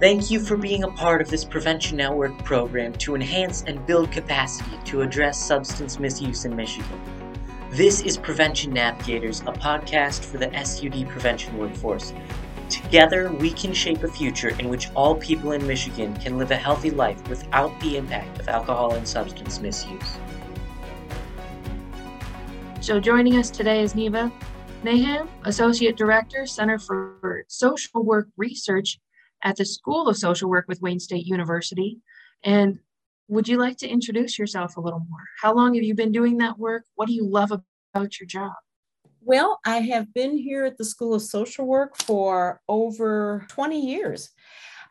Thank 0.00 0.30
you 0.30 0.40
for 0.40 0.56
being 0.56 0.84
a 0.84 0.90
part 0.90 1.20
of 1.20 1.28
this 1.28 1.44
Prevention 1.44 1.98
Network 1.98 2.42
program 2.42 2.94
to 2.94 3.14
enhance 3.14 3.64
and 3.66 3.84
build 3.84 4.10
capacity 4.10 4.78
to 4.86 5.02
address 5.02 5.38
substance 5.38 5.98
misuse 5.98 6.46
in 6.46 6.56
Michigan. 6.56 6.98
This 7.70 8.00
is 8.00 8.16
Prevention 8.16 8.72
Navigators, 8.72 9.40
a 9.42 9.52
podcast 9.52 10.24
for 10.24 10.38
the 10.38 10.50
SUD 10.64 11.06
prevention 11.06 11.58
workforce. 11.58 12.14
Together, 12.70 13.30
we 13.30 13.50
can 13.50 13.74
shape 13.74 14.02
a 14.02 14.08
future 14.08 14.58
in 14.58 14.70
which 14.70 14.88
all 14.94 15.16
people 15.16 15.52
in 15.52 15.66
Michigan 15.66 16.16
can 16.16 16.38
live 16.38 16.50
a 16.50 16.56
healthy 16.56 16.90
life 16.90 17.28
without 17.28 17.78
the 17.80 17.98
impact 17.98 18.40
of 18.40 18.48
alcohol 18.48 18.94
and 18.94 19.06
substance 19.06 19.60
misuse. 19.60 20.18
So, 22.80 23.00
joining 23.00 23.36
us 23.36 23.50
today 23.50 23.82
is 23.82 23.94
Neva 23.94 24.32
Nahan, 24.82 25.28
Associate 25.44 25.94
Director, 25.94 26.46
Center 26.46 26.78
for 26.78 27.44
Social 27.48 28.02
Work 28.02 28.28
Research 28.38 28.98
at 29.42 29.56
the 29.56 29.64
School 29.64 30.08
of 30.08 30.16
Social 30.16 30.48
Work 30.48 30.66
with 30.68 30.82
Wayne 30.82 31.00
State 31.00 31.26
University. 31.26 31.98
And 32.42 32.78
would 33.28 33.48
you 33.48 33.58
like 33.58 33.76
to 33.78 33.88
introduce 33.88 34.38
yourself 34.38 34.76
a 34.76 34.80
little 34.80 35.00
more? 35.08 35.20
How 35.40 35.54
long 35.54 35.74
have 35.74 35.84
you 35.84 35.94
been 35.94 36.12
doing 36.12 36.38
that 36.38 36.58
work? 36.58 36.84
What 36.96 37.06
do 37.06 37.14
you 37.14 37.26
love 37.26 37.52
about 37.52 38.18
your 38.18 38.26
job? 38.26 38.52
Well, 39.22 39.60
I 39.66 39.78
have 39.80 40.12
been 40.14 40.36
here 40.36 40.64
at 40.64 40.78
the 40.78 40.84
School 40.84 41.14
of 41.14 41.22
Social 41.22 41.66
Work 41.66 41.96
for 42.02 42.60
over 42.68 43.46
20 43.48 43.78
years. 43.78 44.30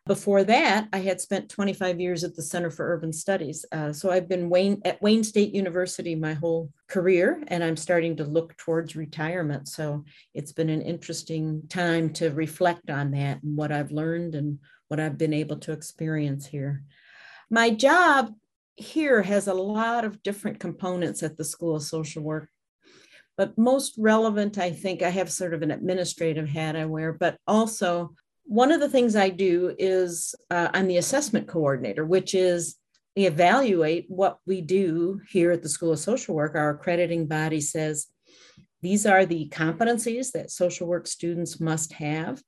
Before 0.09 0.43
that, 0.43 0.89
I 0.91 0.97
had 0.97 1.21
spent 1.21 1.49
25 1.49 1.99
years 1.99 2.23
at 2.23 2.35
the 2.35 2.41
Center 2.41 2.71
for 2.71 2.95
Urban 2.95 3.13
Studies. 3.13 3.63
Uh, 3.71 3.93
so 3.93 4.09
I've 4.09 4.27
been 4.27 4.49
Wayne, 4.49 4.81
at 4.83 4.99
Wayne 5.03 5.23
State 5.23 5.53
University 5.53 6.15
my 6.15 6.33
whole 6.33 6.71
career, 6.87 7.43
and 7.49 7.63
I'm 7.63 7.77
starting 7.77 8.15
to 8.15 8.23
look 8.23 8.57
towards 8.57 8.95
retirement. 8.95 9.67
So 9.67 10.03
it's 10.33 10.51
been 10.51 10.71
an 10.71 10.81
interesting 10.81 11.61
time 11.69 12.11
to 12.13 12.31
reflect 12.31 12.89
on 12.89 13.11
that 13.11 13.43
and 13.43 13.55
what 13.55 13.71
I've 13.71 13.91
learned 13.91 14.33
and 14.33 14.57
what 14.87 14.99
I've 14.99 15.19
been 15.19 15.31
able 15.31 15.57
to 15.57 15.73
experience 15.73 16.47
here. 16.47 16.81
My 17.51 17.69
job 17.69 18.33
here 18.77 19.21
has 19.21 19.45
a 19.45 19.53
lot 19.53 20.05
of 20.05 20.23
different 20.23 20.59
components 20.59 21.21
at 21.21 21.37
the 21.37 21.45
School 21.45 21.75
of 21.75 21.83
Social 21.83 22.23
Work. 22.23 22.49
But 23.37 23.59
most 23.59 23.93
relevant, 23.99 24.57
I 24.57 24.71
think, 24.71 25.03
I 25.03 25.09
have 25.09 25.31
sort 25.31 25.53
of 25.53 25.61
an 25.61 25.69
administrative 25.69 26.49
hat 26.49 26.75
I 26.75 26.85
wear, 26.85 27.13
but 27.13 27.37
also 27.45 28.15
one 28.49 28.71
of 28.71 28.79
the 28.79 28.89
things 28.89 29.15
I 29.15 29.29
do 29.29 29.75
is 29.77 30.33
uh, 30.49 30.69
I'm 30.73 30.87
the 30.87 30.97
assessment 30.97 31.47
coordinator, 31.47 32.03
which 32.03 32.33
is 32.33 32.77
we 33.15 33.27
evaluate 33.27 34.05
what 34.07 34.39
we 34.47 34.59
do 34.61 35.21
here 35.29 35.51
at 35.51 35.61
the 35.61 35.69
School 35.69 35.91
of 35.91 35.99
Social 35.99 36.33
Work. 36.33 36.55
Our 36.55 36.71
accrediting 36.71 37.27
body 37.27 37.61
says 37.61 38.07
these 38.81 39.05
are 39.05 39.27
the 39.27 39.49
competencies 39.49 40.31
that 40.31 40.49
social 40.49 40.87
work 40.87 41.05
students 41.05 41.59
must 41.59 41.93
have. 41.93 42.41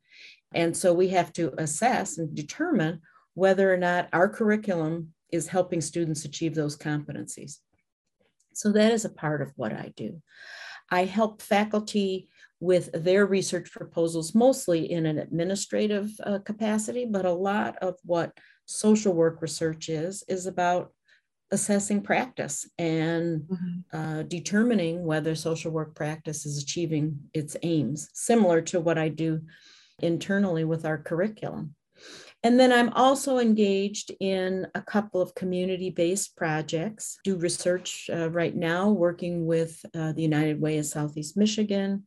And 0.56 0.76
so 0.76 0.92
we 0.92 1.10
have 1.10 1.32
to 1.34 1.54
assess 1.62 2.18
and 2.18 2.34
determine 2.34 3.02
whether 3.36 3.72
or 3.72 3.78
not 3.78 4.10
our 4.12 4.28
curriculum 4.28 5.14
is 5.32 5.48
helping 5.48 5.82
students 5.82 6.26
achieve 6.26 6.56
those 6.56 6.76
competencies. 6.76 7.60
So 8.54 8.72
that 8.72 8.92
is 8.92 9.06
a 9.06 9.10
part 9.10 9.44
of 9.44 9.52
what 9.56 9.72
I 9.72 9.94
do. 9.96 10.20
I 10.90 11.06
help 11.06 11.44
faculty 11.44 12.28
with 12.62 12.92
their 12.94 13.26
research 13.26 13.72
proposals, 13.72 14.34
mostly 14.34 14.90
in 14.90 15.06
an 15.06 15.17
administrative 15.17 16.12
uh, 16.23 16.40
capacity, 16.40 17.06
but 17.06 17.26
a 17.26 17.31
lot 17.31 17.76
of 17.80 17.95
what 18.04 18.31
social 18.66 19.14
work 19.14 19.42
research 19.42 19.90
is, 19.90 20.23
is 20.30 20.45
about 20.45 20.94
assessing 21.50 22.02
practice 22.02 22.70
and 22.78 23.42
mm-hmm. 23.42 23.98
uh, 23.98 24.23
determining 24.23 25.04
whether 25.04 25.36
social 25.36 25.72
work 25.72 25.95
practice 25.95 26.45
is 26.45 26.62
achieving 26.62 27.20
its 27.34 27.58
aims, 27.64 28.09
similar 28.14 28.62
to 28.62 28.80
what 28.80 28.98
I 28.98 29.09
do 29.09 29.42
internally 30.00 30.64
with 30.64 30.86
our 30.86 31.00
curriculum. 31.00 31.76
And 32.44 32.59
then 32.59 32.72
I'm 32.72 32.89
also 32.94 33.38
engaged 33.38 34.12
in 34.20 34.66
a 34.73 34.82
couple 34.82 35.22
of 35.22 35.36
community 35.36 35.89
based 35.89 36.36
projects, 36.36 37.17
do 37.23 37.38
research 37.38 38.10
uh, 38.11 38.32
right 38.32 38.55
now, 38.55 38.89
working 38.89 39.45
with 39.45 39.83
uh, 39.95 40.14
the 40.14 40.23
United 40.23 40.60
Way 40.60 40.78
of 40.80 40.86
Southeast 40.86 41.38
Michigan, 41.38 42.04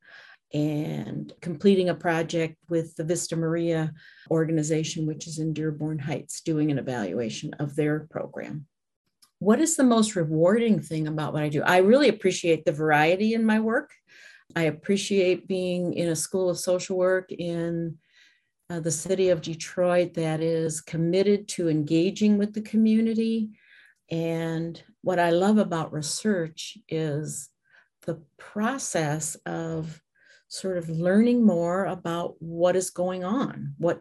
and 0.53 1.33
completing 1.41 1.89
a 1.89 1.95
project 1.95 2.57
with 2.69 2.95
the 2.97 3.05
Vista 3.05 3.37
Maria 3.37 3.93
organization, 4.31 5.07
which 5.07 5.27
is 5.27 5.39
in 5.39 5.53
Dearborn 5.53 5.99
Heights, 5.99 6.41
doing 6.41 6.71
an 6.71 6.79
evaluation 6.79 7.55
of 7.55 7.75
their 7.75 8.07
program. 8.11 8.67
What 9.41 9.61
is 9.61 9.77
the 9.77 9.85
most 9.85 10.17
rewarding 10.17 10.81
thing 10.81 11.09
about 11.09 11.33
what 11.33 11.43
I 11.43 11.49
do? 11.49 11.63
I 11.63 11.79
really 11.79 12.09
appreciate 12.09 12.65
the 12.65 12.73
variety 12.73 13.35
in 13.35 13.45
my 13.45 13.61
work. 13.61 13.93
I 14.55 14.65
appreciate 14.65 15.49
being 15.49 15.95
in 15.95 16.09
a 16.09 16.17
school 16.17 16.49
of 16.49 16.59
social 16.59 16.97
work 16.97 17.33
in 17.33 17.99
uh, 18.71 18.81
the 18.81 18.91
city 18.91 19.31
of 19.31 19.43
Detroit 19.43 20.15
that 20.15 20.41
is 20.41 20.81
committed 20.81 21.49
to 21.49 21.69
engaging 21.69 22.39
with 22.39 22.55
the 22.55 22.63
community. 22.63 23.51
And 24.11 24.81
what 25.03 25.19
I 25.19 25.31
love 25.31 25.59
about 25.59 25.93
research 25.93 26.79
is 26.89 27.51
the 28.07 28.23
process 28.39 29.35
of 29.47 30.01
sort 30.55 30.79
of 30.79 30.89
learning 30.89 31.45
more 31.45 31.87
about 31.87 32.37
what 32.39 32.77
is 32.77 32.91
going 32.91 33.25
on, 33.25 33.75
what 33.79 34.01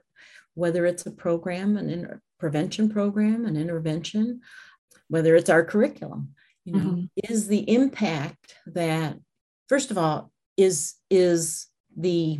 whether 0.56 0.86
it's 0.86 1.06
a 1.06 1.12
program, 1.12 1.78
an 1.78 1.90
in, 1.90 2.22
prevention 2.40 2.90
program, 2.90 3.46
an 3.46 3.58
intervention, 3.58 4.42
whether 5.08 5.36
it's 5.36 5.50
our 5.50 5.66
curriculum, 5.66 6.30
you 6.64 6.74
know, 6.74 6.80
mm-hmm. 6.80 7.06
is 7.32 7.48
the 7.48 7.68
impact 7.70 8.56
that 8.68 9.18
first 9.68 9.90
of 9.90 9.98
all 9.98 10.32
is 10.56 10.94
is 11.10 11.68
the 11.98 12.40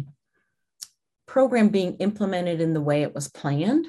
program 1.26 1.70
being 1.70 1.96
implemented 1.98 2.62
in 2.62 2.74
the 2.74 2.82
way 2.82 3.02
it 3.02 3.16
was 3.16 3.28
planned 3.28 3.88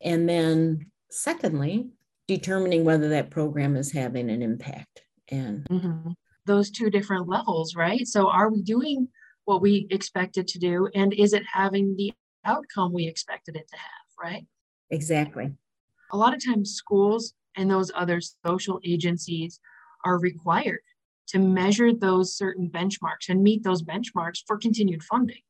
and 0.00 0.26
then 0.28 0.86
secondly 1.10 1.90
determining 2.26 2.84
whether 2.84 3.10
that 3.10 3.30
program 3.30 3.76
is 3.76 3.92
having 3.92 4.30
an 4.30 4.40
impact 4.40 5.02
and 5.28 5.64
mm-hmm. 5.64 6.12
those 6.46 6.70
two 6.70 6.88
different 6.88 7.28
levels 7.28 7.74
right 7.76 8.06
so 8.06 8.30
are 8.30 8.48
we 8.48 8.62
doing 8.62 9.08
what 9.44 9.60
we 9.60 9.86
expected 9.90 10.46
to 10.48 10.58
do 10.58 10.88
and 10.94 11.12
is 11.12 11.32
it 11.32 11.42
having 11.52 11.96
the 11.96 12.12
outcome 12.44 12.92
we 12.92 13.06
expected 13.06 13.56
it 13.56 13.68
to 13.68 13.76
have 13.76 14.02
right? 14.22 14.46
Exactly. 14.90 15.52
A 16.12 16.16
lot 16.16 16.34
of 16.34 16.44
times 16.44 16.74
schools 16.74 17.34
and 17.56 17.70
those 17.70 17.90
other 17.94 18.20
social 18.46 18.80
agencies 18.84 19.60
are 20.04 20.18
required 20.18 20.80
to 21.28 21.38
measure 21.38 21.92
those 21.92 22.36
certain 22.36 22.68
benchmarks 22.68 23.28
and 23.28 23.42
meet 23.42 23.62
those 23.62 23.82
benchmarks 23.82 24.42
for 24.46 24.58
continued 24.58 25.02
funding. 25.02 25.40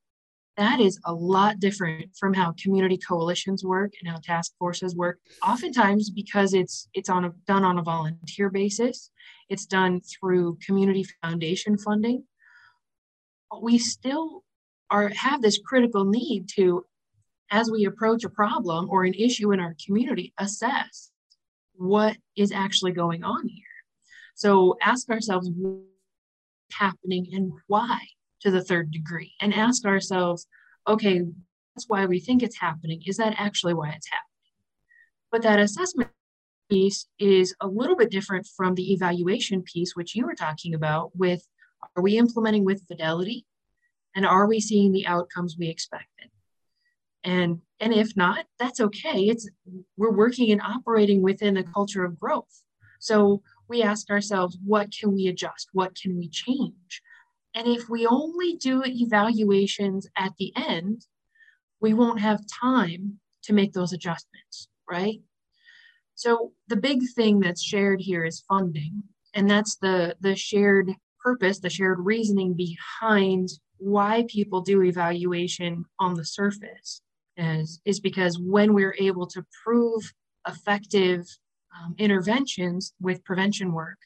That 0.57 0.81
is 0.81 1.01
a 1.07 1.15
lot 1.15 1.61
different 1.61 2.15
from 2.19 2.35
how 2.35 2.55
community 2.63 2.99
coalitions 2.99 3.65
work 3.65 3.93
and 4.01 4.13
how 4.13 4.19
task 4.23 4.53
forces 4.59 4.95
work 4.95 5.19
oftentimes 5.47 6.11
because 6.11 6.53
it's 6.53 6.89
it's 6.93 7.09
on 7.09 7.25
a, 7.25 7.33
done 7.47 7.65
on 7.65 7.79
a 7.79 7.83
volunteer 7.83 8.51
basis. 8.51 9.11
It's 9.49 9.65
done 9.65 10.03
through 10.03 10.59
community 10.65 11.07
foundation 11.23 11.79
funding 11.79 12.25
but 13.53 13.63
we 13.63 13.79
still 13.79 14.43
are 14.91 15.11
have 15.11 15.43
this 15.43 15.61
critical 15.65 16.05
need 16.05 16.49
to 16.57 16.85
as 17.51 17.71
we 17.71 17.85
approach 17.85 18.25
a 18.25 18.31
problem 18.31 18.89
or 18.91 19.05
an 19.05 19.13
issue 19.13 19.53
in 19.53 19.61
our 19.61 19.77
community 19.85 20.33
assess 20.39 21.11
what 21.75 22.17
is 22.35 22.51
actually 22.51 22.93
going 22.93 23.23
on 23.23 23.47
here. 23.47 23.65
So 24.35 24.77
ask 24.83 25.09
ourselves 25.11 25.51
what's 25.55 25.85
happening 26.73 27.29
and 27.33 27.53
why 27.67 27.99
to 28.41 28.51
the 28.51 28.65
third 28.65 28.91
degree 28.91 29.35
and 29.41 29.55
ask 29.55 29.85
ourselves 29.85 30.47
okay 30.89 31.23
that's 31.75 31.89
why 31.89 32.05
we 32.07 32.21
think 32.21 32.43
it's 32.43 32.59
happening. 32.59 33.03
Is 33.07 33.17
that 33.19 33.35
actually 33.39 33.75
why 33.75 33.91
it's 33.91 34.09
happening? 34.09 34.29
But 35.31 35.43
that 35.43 35.59
assessment 35.59 36.11
piece 36.71 37.07
is 37.19 37.55
a 37.61 37.67
little 37.67 37.97
bit 37.97 38.11
different 38.11 38.47
from 38.47 38.75
the 38.75 38.93
evaluation 38.93 39.63
piece 39.63 39.95
which 39.95 40.15
you 40.15 40.27
were 40.27 40.35
talking 40.35 40.75
about 40.75 41.17
with 41.17 41.47
are 41.97 42.03
we 42.03 42.19
implementing 42.19 42.65
with 42.65 42.87
fidelity? 42.87 43.47
And 44.15 44.27
are 44.27 44.47
we 44.47 44.61
seeing 44.61 44.93
the 44.93 45.07
outcomes 45.07 45.57
we 45.59 45.69
expected? 45.69 46.31
And, 47.25 47.61
and 47.81 47.93
if 47.93 48.17
not, 48.17 48.47
that's 48.59 48.81
okay. 48.81 49.29
It's 49.29 49.49
we're 49.97 50.13
working 50.13 50.51
and 50.51 50.61
operating 50.61 51.23
within 51.23 51.57
a 51.57 51.65
culture 51.65 52.05
of 52.05 52.19
growth. 52.19 52.63
So 52.99 53.43
we 53.69 53.83
ask 53.83 54.11
ourselves, 54.11 54.59
what 54.65 54.93
can 54.93 55.15
we 55.15 55.29
adjust? 55.29 55.69
What 55.73 55.95
can 55.95 56.17
we 56.17 56.29
change? 56.29 57.03
And 57.55 57.67
if 57.67 57.89
we 57.89 58.07
only 58.07 58.57
do 58.57 58.83
evaluations 58.85 60.07
at 60.17 60.33
the 60.39 60.53
end, 60.57 61.07
we 61.81 61.95
won't 61.95 62.21
have 62.21 62.47
time 62.47 63.19
to 63.45 63.53
make 63.53 63.73
those 63.73 63.93
adjustments, 63.93 64.69
right? 64.91 65.21
So 66.15 66.53
the 66.69 66.77
big 66.77 67.03
thing 67.15 67.41
that's 67.41 67.63
shared 67.63 68.01
here 68.01 68.25
is 68.25 68.45
funding. 68.49 69.03
And 69.35 69.51
that's 69.51 69.77
the, 69.77 70.17
the 70.21 70.37
shared 70.37 70.93
purpose, 71.23 71.61
the 71.61 71.71
shared 71.71 72.01
reasoning 72.01 72.55
behind 72.55 73.49
why 73.79 74.25
people 74.29 74.61
do 74.61 74.83
evaluation 74.83 75.85
on 75.99 76.15
the 76.15 76.25
surface 76.25 77.03
is, 77.37 77.81
is 77.85 78.01
because 78.01 78.39
when 78.39 78.75
we're 78.75 78.97
able 78.99 79.27
to 79.29 79.45
prove 79.65 80.13
effective 80.47 81.27
um, 81.77 81.95
interventions 81.99 82.95
with 83.01 83.25
prevention 83.25 83.73
work, 83.73 83.99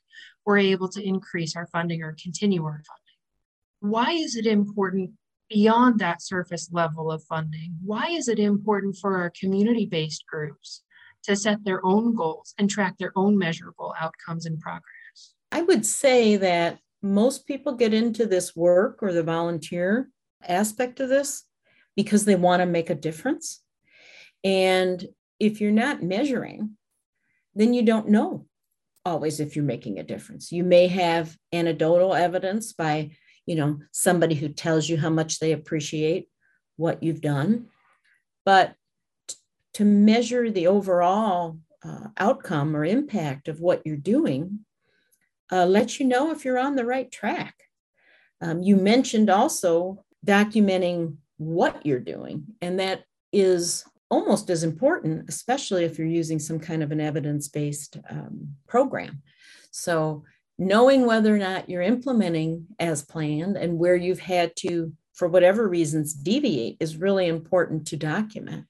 we're 0.45 0.59
able 0.59 0.89
to 0.89 1.03
increase 1.03 1.57
our 1.57 1.67
funding 1.67 2.03
or 2.03 2.17
continue 2.23 2.65
our 2.65 2.83
funding. 2.87 3.93
Why 3.93 4.13
is 4.13 4.37
it 4.37 4.47
important 4.47 5.11
beyond 5.49 5.99
that 5.99 6.23
surface 6.23 6.71
level 6.73 7.11
of 7.11 7.23
funding, 7.25 7.77
why 7.85 8.09
is 8.09 8.29
it 8.29 8.39
important 8.39 8.97
for 8.97 9.17
our 9.17 9.33
community 9.39 9.87
based 9.87 10.25
groups 10.27 10.83
to 11.25 11.37
set 11.37 11.65
their 11.65 11.85
own 11.85 12.15
goals 12.15 12.55
and 12.59 12.69
track 12.69 12.97
their 12.99 13.13
own 13.17 13.39
measurable 13.39 13.95
outcomes 13.99 14.47
and 14.47 14.61
progress? 14.61 15.35
I 15.53 15.63
would 15.63 15.87
say 15.87 16.37
that 16.37 16.79
most 17.13 17.47
people 17.47 17.75
get 17.75 17.95
into 17.95 18.27
this 18.27 18.55
work 18.55 19.03
or 19.03 19.13
the 19.13 19.23
volunteer 19.23 20.11
aspect 20.47 21.01
of 21.01 21.09
this 21.09 21.45
because 21.95 22.25
they 22.25 22.37
want 22.37 22.61
to 22.61 22.67
make 22.67 22.91
a 22.91 22.95
difference. 22.95 23.63
And 24.45 25.05
if 25.41 25.61
you're 25.61 25.73
not 25.73 26.03
measuring, 26.03 26.77
then 27.55 27.73
you 27.73 27.83
don't 27.83 28.09
know 28.09 28.47
always 29.05 29.41
if 29.41 29.55
you're 29.55 29.65
making 29.65 29.99
a 29.99 30.03
difference. 30.03 30.51
You 30.51 30.65
may 30.65 30.89
have 30.89 31.37
anecdotal 31.53 32.15
evidence 32.15 32.73
by 32.73 33.13
you 33.47 33.55
know, 33.55 33.79
somebody 33.93 34.35
who 34.35 34.49
tells 34.49 34.89
you 34.89 34.99
how 34.99 35.11
much 35.11 35.39
they 35.39 35.53
appreciate 35.53 36.29
what 36.77 37.03
you've 37.03 37.21
done. 37.21 37.69
But 38.45 38.75
to 39.75 39.85
measure 39.85 40.51
the 40.51 40.67
overall 40.67 41.59
uh, 41.85 42.09
outcome 42.19 42.77
or 42.77 42.85
impact 42.85 43.49
of 43.49 43.61
what 43.61 43.83
you're 43.87 43.97
doing 43.97 44.61
uh, 45.51 45.67
lets 45.67 46.01
you 46.01 46.07
know 46.07 46.31
if 46.31 46.45
you're 46.45 46.59
on 46.59 46.77
the 46.77 46.85
right 46.85 47.11
track. 47.11 47.55
Um, 48.41 48.63
you 48.63 48.77
mentioned 48.77 49.31
also 49.31 50.05
documenting 50.27 51.17
what 51.39 51.85
you're 51.87 52.01
doing, 52.01 52.45
and 52.61 52.81
that 52.81 53.05
is 53.33 53.85
almost 54.11 54.51
as 54.51 54.63
important, 54.63 55.29
especially 55.29 55.85
if 55.85 55.99
you're 55.99 56.07
using 56.07 56.39
some 56.39 56.59
kind 56.59 56.83
of 56.83 56.93
an 56.93 57.01
evidence 57.01 57.49
based 57.49 57.99
um, 58.11 58.55
program. 58.67 59.23
So, 59.71 60.25
knowing 60.59 61.07
whether 61.07 61.35
or 61.35 61.39
not 61.39 61.69
you're 61.69 61.83
implementing 61.83 62.67
as 62.79 63.05
planned 63.05 63.57
and 63.57 63.79
where 63.79 63.97
you've 63.97 64.21
had 64.21 64.57
to, 64.57 64.93
for 65.15 65.29
whatever 65.29 65.69
reasons, 65.69 66.15
deviate 66.15 66.77
is 66.81 66.97
really 66.97 67.27
important 67.27 67.87
to 67.89 67.97
document 67.97 68.67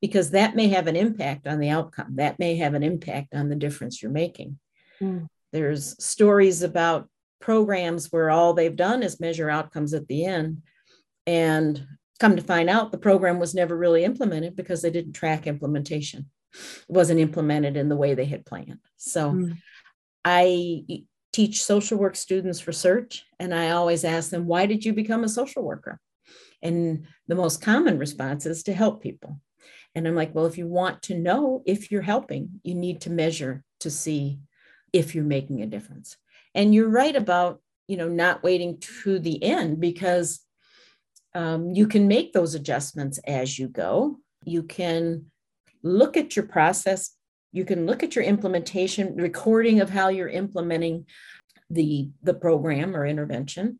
because 0.00 0.30
that 0.30 0.56
may 0.56 0.68
have 0.68 0.86
an 0.86 0.96
impact 0.96 1.46
on 1.46 1.58
the 1.58 1.68
outcome. 1.68 2.16
That 2.16 2.38
may 2.38 2.56
have 2.56 2.74
an 2.74 2.82
impact 2.82 3.34
on 3.34 3.48
the 3.48 3.56
difference 3.56 4.02
you're 4.02 4.10
making. 4.10 4.58
Mm. 5.00 5.28
There's 5.52 6.02
stories 6.02 6.62
about 6.62 7.08
programs 7.40 8.12
where 8.12 8.30
all 8.30 8.54
they've 8.54 8.76
done 8.76 9.02
is 9.02 9.20
measure 9.20 9.50
outcomes 9.50 9.94
at 9.94 10.06
the 10.06 10.24
end. 10.24 10.62
And 11.26 11.86
come 12.18 12.36
to 12.36 12.42
find 12.42 12.68
out, 12.68 12.92
the 12.92 12.98
program 12.98 13.38
was 13.38 13.54
never 13.54 13.76
really 13.76 14.04
implemented 14.04 14.54
because 14.54 14.82
they 14.82 14.90
didn't 14.90 15.14
track 15.14 15.46
implementation. 15.46 16.30
It 16.52 16.92
wasn't 16.92 17.20
implemented 17.20 17.76
in 17.76 17.88
the 17.88 17.96
way 17.96 18.14
they 18.14 18.26
had 18.26 18.46
planned. 18.46 18.80
So 18.96 19.32
mm. 19.32 19.56
I 20.24 20.84
teach 21.32 21.62
social 21.62 21.98
work 21.98 22.16
students 22.16 22.66
research, 22.66 23.24
and 23.38 23.54
I 23.54 23.70
always 23.70 24.04
ask 24.04 24.30
them, 24.30 24.46
Why 24.46 24.66
did 24.66 24.84
you 24.84 24.92
become 24.92 25.24
a 25.24 25.28
social 25.28 25.62
worker? 25.62 26.00
And 26.62 27.06
the 27.26 27.36
most 27.36 27.62
common 27.62 27.98
response 27.98 28.44
is 28.46 28.64
to 28.64 28.74
help 28.74 29.02
people. 29.02 29.40
And 29.94 30.06
I'm 30.06 30.14
like, 30.14 30.34
Well, 30.34 30.46
if 30.46 30.58
you 30.58 30.66
want 30.66 31.02
to 31.02 31.18
know 31.18 31.62
if 31.66 31.90
you're 31.90 32.02
helping, 32.02 32.60
you 32.62 32.74
need 32.74 33.02
to 33.02 33.10
measure 33.10 33.62
to 33.80 33.90
see 33.90 34.40
if 34.92 35.14
you're 35.14 35.24
making 35.24 35.62
a 35.62 35.66
difference. 35.66 36.16
And 36.54 36.74
you're 36.74 36.88
right 36.88 37.14
about, 37.14 37.60
you 37.86 37.96
know, 37.96 38.08
not 38.08 38.42
waiting 38.42 38.78
to 39.04 39.18
the 39.18 39.42
end 39.42 39.80
because 39.80 40.40
um, 41.34 41.70
you 41.70 41.86
can 41.86 42.08
make 42.08 42.32
those 42.32 42.54
adjustments 42.54 43.18
as 43.18 43.58
you 43.58 43.68
go. 43.68 44.18
You 44.44 44.64
can 44.64 45.26
look 45.82 46.16
at 46.16 46.34
your 46.36 46.46
process 46.46 47.14
you 47.52 47.64
can 47.64 47.86
look 47.86 48.02
at 48.02 48.14
your 48.14 48.24
implementation 48.24 49.16
recording 49.16 49.80
of 49.80 49.90
how 49.90 50.08
you're 50.08 50.28
implementing 50.28 51.06
the 51.68 52.08
the 52.22 52.34
program 52.34 52.96
or 52.96 53.06
intervention 53.06 53.78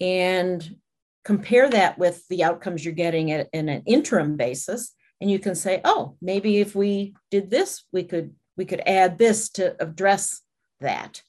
and 0.00 0.76
compare 1.24 1.68
that 1.68 1.98
with 1.98 2.26
the 2.28 2.44
outcomes 2.44 2.84
you're 2.84 2.94
getting 2.94 3.32
at, 3.32 3.48
in 3.52 3.68
an 3.68 3.82
interim 3.86 4.36
basis 4.36 4.92
and 5.20 5.30
you 5.30 5.38
can 5.38 5.54
say 5.54 5.80
oh 5.84 6.16
maybe 6.20 6.58
if 6.58 6.74
we 6.74 7.14
did 7.30 7.50
this 7.50 7.84
we 7.92 8.04
could 8.04 8.34
we 8.56 8.64
could 8.64 8.82
add 8.86 9.18
this 9.18 9.48
to 9.50 9.80
address 9.82 10.40
that. 10.80 11.22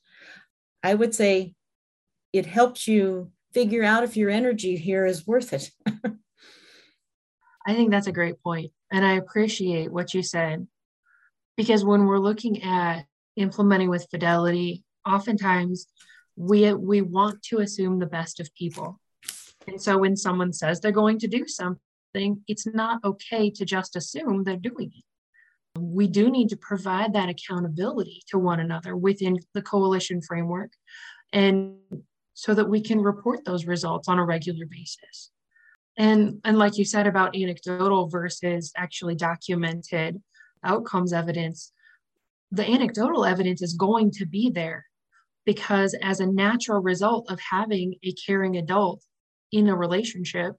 I 0.83 0.93
would 0.93 1.13
say 1.13 1.53
it 2.33 2.45
helps 2.45 2.87
you 2.87 3.31
figure 3.53 3.83
out 3.83 4.03
if 4.03 4.15
your 4.17 4.29
energy 4.29 4.75
here 4.75 5.05
is 5.05 5.25
worth 5.25 5.53
it. 5.53 5.71
I 7.67 7.73
think 7.73 7.91
that's 7.91 8.07
a 8.07 8.13
great 8.13 8.41
point 8.41 8.71
and 8.91 9.05
i 9.05 9.13
appreciate 9.13 9.91
what 9.91 10.13
you 10.13 10.23
said 10.23 10.67
because 11.55 11.83
when 11.83 12.05
we're 12.05 12.19
looking 12.19 12.63
at 12.63 13.05
implementing 13.35 13.89
with 13.89 14.07
fidelity 14.09 14.83
oftentimes 15.05 15.87
we 16.35 16.73
we 16.73 17.01
want 17.01 17.41
to 17.41 17.59
assume 17.59 17.97
the 17.97 18.05
best 18.05 18.39
of 18.39 18.53
people. 18.53 18.99
And 19.67 19.81
so 19.81 19.97
when 19.97 20.15
someone 20.15 20.53
says 20.53 20.79
they're 20.79 20.91
going 20.91 21.19
to 21.19 21.27
do 21.27 21.47
something 21.47 22.43
it's 22.47 22.67
not 22.67 23.03
okay 23.03 23.49
to 23.51 23.65
just 23.65 23.95
assume 23.95 24.43
they're 24.43 24.55
doing 24.55 24.91
it 24.95 25.03
we 25.79 26.07
do 26.07 26.29
need 26.29 26.49
to 26.49 26.57
provide 26.57 27.13
that 27.13 27.29
accountability 27.29 28.21
to 28.27 28.37
one 28.37 28.59
another 28.59 28.95
within 28.95 29.37
the 29.53 29.61
coalition 29.61 30.21
framework 30.21 30.71
and 31.33 31.75
so 32.33 32.53
that 32.53 32.69
we 32.69 32.81
can 32.81 33.01
report 33.01 33.43
those 33.45 33.65
results 33.65 34.07
on 34.07 34.19
a 34.19 34.25
regular 34.25 34.65
basis. 34.65 35.31
And 35.97 36.39
and 36.45 36.59
like 36.59 36.77
you 36.77 36.85
said 36.85 37.07
about 37.07 37.35
anecdotal 37.35 38.07
versus 38.07 38.71
actually 38.77 39.15
documented 39.15 40.21
outcomes 40.63 41.13
evidence, 41.13 41.71
the 42.51 42.69
anecdotal 42.69 43.25
evidence 43.25 43.61
is 43.61 43.73
going 43.73 44.11
to 44.11 44.25
be 44.25 44.51
there 44.51 44.85
because, 45.45 45.95
as 46.03 46.19
a 46.19 46.27
natural 46.27 46.81
result 46.81 47.31
of 47.31 47.39
having 47.39 47.95
a 48.03 48.13
caring 48.13 48.57
adult 48.57 49.01
in 49.51 49.69
a 49.69 49.75
relationship, 49.75 50.55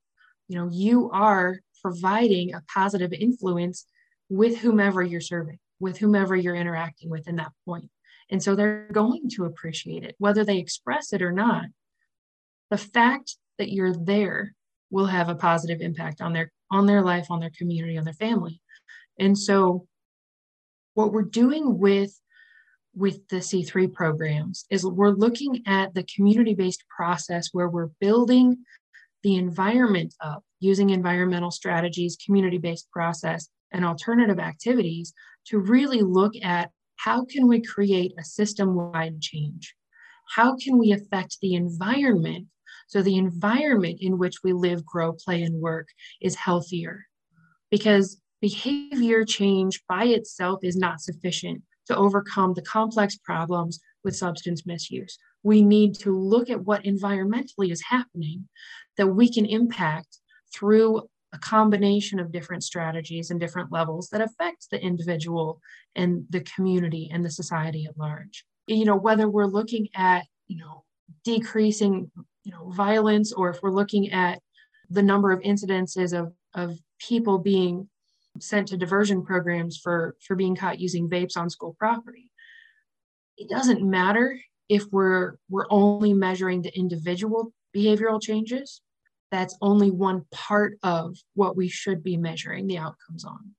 you 0.49 0.59
know, 0.59 0.69
you 0.73 1.11
are 1.12 1.59
providing 1.82 2.55
a 2.55 2.62
positive 2.73 3.12
influence 3.12 3.87
with 4.29 4.59
whomever 4.59 5.03
you're 5.03 5.21
serving, 5.21 5.59
with 5.81 5.99
whomever 5.99 6.37
you're 6.37 6.55
interacting 6.55 7.11
with 7.11 7.29
in 7.29 7.37
that 7.37 7.53
point. 7.65 7.91
And 8.31 8.43
so 8.43 8.55
they're 8.55 8.89
going 8.93 9.31
to 9.37 9.45
appreciate 9.45 10.05
it, 10.05 10.15
whether 10.19 10.45
they 10.45 10.59
express 10.59 11.13
it 11.13 11.23
or 11.23 11.33
not. 11.33 11.67
The 12.71 12.79
fact 12.79 13.37
that 13.59 13.73
you're 13.73 13.95
there 13.95 14.55
will 14.91 15.07
have 15.07 15.29
a 15.29 15.35
positive 15.35 15.81
impact 15.81 16.21
on 16.21 16.33
their 16.33 16.53
on 16.71 16.87
their 16.87 17.03
life, 17.03 17.31
on 17.31 17.41
their 17.41 17.53
community, 17.57 17.97
on 17.97 18.05
their 18.05 18.13
family. 18.13 18.61
And 19.19 19.37
so 19.39 19.87
what 20.95 21.13
we're 21.13 21.23
doing 21.23 21.79
with 21.79 22.19
with 22.95 23.27
the 23.29 23.37
C3 23.37 23.93
programs 23.93 24.67
is 24.71 24.85
we're 24.85 25.11
looking 25.11 25.63
at 25.67 25.95
the 25.95 26.07
community-based 26.15 26.85
process 26.89 27.51
where 27.53 27.69
we're 27.69 27.91
building 28.01 28.65
the 29.23 29.37
environment 29.37 30.15
up 30.20 30.44
using 30.61 30.91
environmental 30.91 31.50
strategies, 31.50 32.16
community-based 32.25 32.90
process, 32.90 33.49
and 33.73 33.85
alternative 33.85 34.38
activities 34.38 35.12
to 35.47 35.59
really 35.59 36.02
look 36.02 36.33
at 36.43 36.71
how 36.97 37.25
can 37.25 37.47
we 37.47 37.61
create 37.61 38.12
a 38.19 38.25
system-wide 38.25 39.21
change? 39.21 39.75
How 40.35 40.57
can 40.57 40.78
we 40.78 40.93
affect 40.93 41.38
the 41.40 41.54
environment 41.54 42.49
so 42.87 43.02
the 43.02 43.16
environment 43.16 43.99
in 44.00 44.19
which 44.19 44.43
we 44.43 44.52
live, 44.52 44.85
grow, 44.85 45.12
play, 45.12 45.43
and 45.43 45.61
work 45.61 45.88
is 46.21 46.35
healthier? 46.35 47.07
Because 47.71 48.21
behavior 48.40 49.25
change 49.25 49.83
by 49.88 50.04
itself 50.04 50.61
is 50.62 50.76
not 50.76 51.00
sufficient 51.00 51.62
to 51.87 51.97
overcome 51.97 52.54
the 52.54 52.62
complex 52.62 53.16
problems 53.16 53.81
with 54.04 54.16
substance 54.16 54.66
misuse. 54.66 55.19
We 55.42 55.62
need 55.62 55.95
to 55.97 56.16
look 56.16 56.50
at 56.50 56.64
what 56.64 56.85
environmentally 56.85 57.71
is 57.71 57.83
happening 57.88 58.49
that 58.97 59.07
we 59.07 59.33
can 59.33 59.47
impact 59.47 60.18
through 60.52 61.09
a 61.33 61.38
combination 61.38 62.18
of 62.18 62.33
different 62.33 62.64
strategies 62.64 63.30
and 63.30 63.38
different 63.38 63.71
levels 63.71 64.09
that 64.09 64.21
affect 64.21 64.68
the 64.71 64.83
individual 64.83 65.61
and 65.95 66.25
the 66.30 66.40
community 66.40 67.11
and 67.12 67.25
the 67.25 67.30
society 67.30 67.87
at 67.87 67.99
large. 67.99 68.45
You 68.66 68.85
know, 68.85 68.97
whether 68.97 69.28
we're 69.28 69.47
looking 69.47 69.88
at, 69.95 70.25
you 70.47 70.57
know, 70.57 70.85
decreasing, 71.25 72.11
you 72.45 72.52
know, 72.52 72.71
violence 72.71 73.33
or 73.33 73.50
if 73.50 73.62
we're 73.62 73.71
looking 73.71 74.11
at 74.11 74.40
the 74.90 75.02
number 75.02 75.33
of 75.33 75.40
incidences 75.40 76.18
of, 76.18 76.33
of 76.54 76.78
people 76.99 77.38
being 77.38 77.88
sent 78.40 78.68
to 78.68 78.76
diversion 78.76 79.25
programs 79.25 79.76
for 79.76 80.16
for 80.25 80.37
being 80.37 80.54
caught 80.54 80.78
using 80.78 81.09
vapes 81.09 81.37
on 81.37 81.50
school 81.50 81.75
property 81.78 82.30
it 83.37 83.49
doesn't 83.49 83.83
matter 83.83 84.40
if 84.69 84.85
we're 84.91 85.37
we're 85.49 85.67
only 85.71 86.13
measuring 86.13 86.63
the 86.63 86.77
individual 86.77 87.53
behavioral 87.75 88.21
changes 88.21 88.81
that's 89.31 89.57
only 89.61 89.91
one 89.91 90.25
part 90.31 90.79
of 90.83 91.17
what 91.35 91.57
we 91.57 91.69
should 91.69 92.03
be 92.03 92.17
measuring 92.17 92.67
the 92.67 92.79
outcomes 92.79 93.25
on 93.25 93.55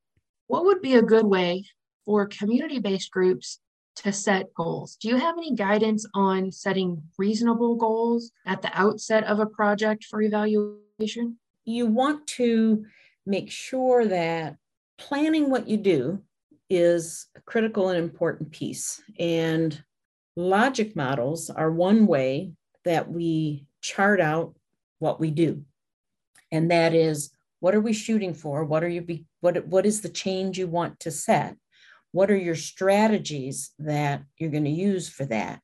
what 0.48 0.66
would 0.66 0.82
be 0.82 0.96
a 0.96 1.02
good 1.02 1.26
way 1.26 1.64
for 2.06 2.26
community-based 2.26 3.12
groups 3.12 3.60
to 3.96 4.12
set 4.14 4.54
goals 4.54 4.96
do 4.96 5.08
you 5.10 5.18
have 5.18 5.38
any 5.38 5.56
guidance 5.56 6.06
on 6.14 6.52
setting 6.52 7.02
reasonable 7.18 7.76
goals 7.76 8.32
at 8.46 8.62
the 8.62 8.72
outset 8.74 9.24
of 9.26 9.40
a 9.40 9.46
project 9.46 10.06
for 10.06 10.22
evaluation 10.22 11.38
you 11.66 11.86
want 11.86 12.26
to 12.26 12.86
make 13.26 13.52
sure 13.52 14.06
that 14.06 14.56
planning 14.98 15.50
what 15.50 15.68
you 15.68 15.78
do 15.78 16.22
is 16.70 17.28
a 17.36 17.42
critical 17.42 17.90
and 17.90 17.98
important 17.98 18.52
piece. 18.52 19.02
And 19.20 19.82
logic 20.40 20.96
models 20.96 21.50
are 21.50 21.70
one 21.70 22.08
way 22.08 22.54
that 22.86 23.12
we 23.12 23.66
chart 23.82 24.22
out 24.22 24.56
what 25.00 25.20
we 25.20 25.32
do. 25.32 25.64
And 26.52 26.72
that 26.72 26.94
is 26.94 27.32
what 27.60 27.76
are 27.76 27.82
we 27.82 27.92
shooting 27.92 28.34
for? 28.34 28.64
What 28.64 28.84
are 28.84 28.88
you 28.88 29.02
be, 29.02 29.26
what, 29.42 29.66
what 29.68 29.86
is 29.86 30.00
the 30.00 30.10
change 30.10 30.58
you 30.58 30.68
want 30.68 31.00
to 31.02 31.12
set? 31.12 31.58
What 32.12 32.32
are 32.32 32.38
your 32.38 32.56
strategies 32.56 33.72
that 33.80 34.24
you're 34.38 34.50
going 34.50 34.64
to 34.64 34.70
use 34.70 35.10
for 35.10 35.26
that? 35.26 35.60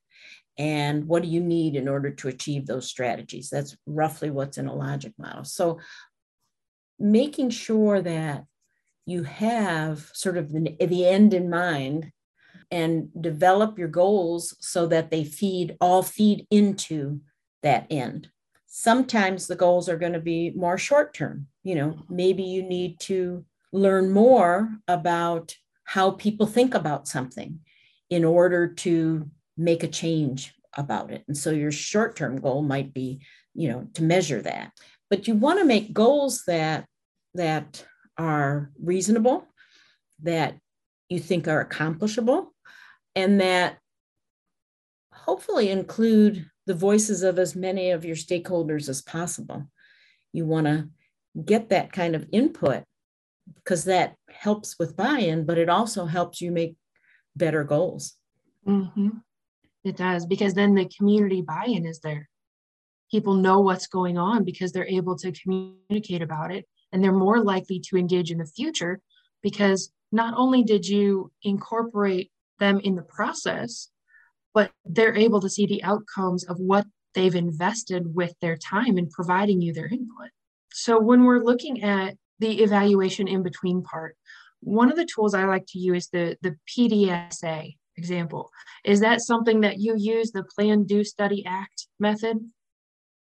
And 0.58 1.08
what 1.08 1.22
do 1.22 1.28
you 1.28 1.40
need 1.40 1.74
in 1.74 1.88
order 1.88 2.10
to 2.10 2.28
achieve 2.28 2.66
those 2.66 2.88
strategies? 2.88 3.48
That's 3.48 3.76
roughly 3.86 4.30
what's 4.30 4.58
in 4.58 4.66
a 4.66 4.74
logic 4.74 5.14
model. 5.18 5.44
So 5.44 5.80
making 6.98 7.50
sure 7.50 8.00
that 8.02 8.44
you 9.06 9.22
have 9.22 10.10
sort 10.12 10.36
of 10.36 10.52
the, 10.52 10.76
the 10.78 11.06
end 11.06 11.32
in 11.32 11.48
mind 11.48 12.12
and 12.70 13.08
develop 13.20 13.78
your 13.78 13.88
goals 13.88 14.56
so 14.60 14.86
that 14.86 15.10
they 15.10 15.24
feed 15.24 15.76
all 15.80 16.02
feed 16.02 16.46
into 16.50 17.20
that 17.62 17.86
end. 17.90 18.28
Sometimes 18.66 19.46
the 19.46 19.56
goals 19.56 19.88
are 19.88 19.96
going 19.96 20.12
to 20.12 20.20
be 20.20 20.50
more 20.50 20.78
short 20.78 21.14
term 21.14 21.46
you 21.66 21.74
know 21.74 21.98
maybe 22.08 22.44
you 22.44 22.62
need 22.62 22.98
to 23.00 23.44
learn 23.72 24.12
more 24.12 24.70
about 24.86 25.54
how 25.82 26.12
people 26.12 26.46
think 26.46 26.74
about 26.74 27.08
something 27.08 27.58
in 28.08 28.24
order 28.24 28.68
to 28.68 29.28
make 29.56 29.82
a 29.82 29.88
change 29.88 30.54
about 30.76 31.10
it. 31.10 31.24
And 31.26 31.36
so 31.36 31.50
your 31.50 31.72
short 31.72 32.14
term 32.14 32.40
goal 32.40 32.62
might 32.62 32.94
be 32.94 33.20
you 33.52 33.68
know 33.68 33.88
to 33.94 34.04
measure 34.04 34.40
that. 34.42 34.70
But 35.10 35.26
you 35.26 35.34
want 35.34 35.58
to 35.58 35.64
make 35.64 35.92
goals 35.92 36.44
that 36.46 36.86
that 37.34 37.84
are 38.16 38.70
reasonable 38.80 39.46
that 40.22 40.56
you 41.08 41.18
think 41.18 41.48
are 41.48 41.60
accomplishable 41.60 42.54
and 43.16 43.40
that 43.40 43.78
hopefully 45.12 45.70
include 45.70 46.48
the 46.66 46.74
voices 46.74 47.22
of 47.22 47.38
as 47.38 47.56
many 47.56 47.90
of 47.90 48.04
your 48.04 48.14
stakeholders 48.14 48.88
as 48.88 49.00
possible. 49.02 49.68
You 50.32 50.44
want 50.44 50.66
to 50.66 50.88
get 51.44 51.70
that 51.70 51.92
kind 51.92 52.14
of 52.14 52.28
input 52.30 52.84
because 53.54 53.84
that 53.84 54.16
helps 54.30 54.78
with 54.78 54.96
buy 54.96 55.18
in, 55.18 55.46
but 55.46 55.58
it 55.58 55.68
also 55.68 56.04
helps 56.04 56.40
you 56.40 56.50
make 56.50 56.76
better 57.34 57.64
goals. 57.64 58.14
Mm-hmm. 58.66 59.08
It 59.84 59.96
does, 59.96 60.26
because 60.26 60.54
then 60.54 60.74
the 60.74 60.90
community 60.96 61.42
buy 61.42 61.66
in 61.68 61.86
is 61.86 62.00
there. 62.00 62.28
People 63.10 63.34
know 63.34 63.60
what's 63.60 63.86
going 63.86 64.18
on 64.18 64.44
because 64.44 64.72
they're 64.72 64.86
able 64.86 65.16
to 65.18 65.32
communicate 65.32 66.22
about 66.22 66.52
it 66.52 66.66
and 66.92 67.02
they're 67.02 67.12
more 67.12 67.42
likely 67.42 67.80
to 67.88 67.96
engage 67.96 68.30
in 68.32 68.38
the 68.38 68.46
future 68.46 69.00
because 69.42 69.92
not 70.10 70.34
only 70.36 70.64
did 70.64 70.86
you 70.86 71.30
incorporate 71.42 72.30
them 72.58 72.80
in 72.80 72.96
the 72.96 73.02
process, 73.02 73.90
but 74.54 74.70
they're 74.84 75.16
able 75.16 75.40
to 75.40 75.50
see 75.50 75.66
the 75.66 75.82
outcomes 75.82 76.44
of 76.44 76.58
what 76.58 76.86
they've 77.14 77.34
invested 77.34 78.14
with 78.14 78.34
their 78.40 78.56
time 78.56 78.98
in 78.98 79.08
providing 79.08 79.60
you 79.60 79.72
their 79.72 79.86
input. 79.86 80.30
So 80.72 81.00
when 81.00 81.24
we're 81.24 81.42
looking 81.42 81.82
at 81.82 82.16
the 82.38 82.62
evaluation 82.62 83.28
in 83.28 83.42
between 83.42 83.82
part, 83.82 84.16
one 84.60 84.90
of 84.90 84.96
the 84.96 85.06
tools 85.06 85.34
I 85.34 85.44
like 85.44 85.66
to 85.68 85.78
use 85.78 86.08
the 86.08 86.36
the 86.42 86.56
PDSA 86.68 87.76
example. 87.96 88.50
Is 88.84 89.00
that 89.00 89.20
something 89.20 89.60
that 89.62 89.78
you 89.78 89.94
use 89.96 90.30
the 90.30 90.44
plan, 90.44 90.84
do, 90.84 91.02
study, 91.04 91.44
act 91.46 91.86
method? 91.98 92.38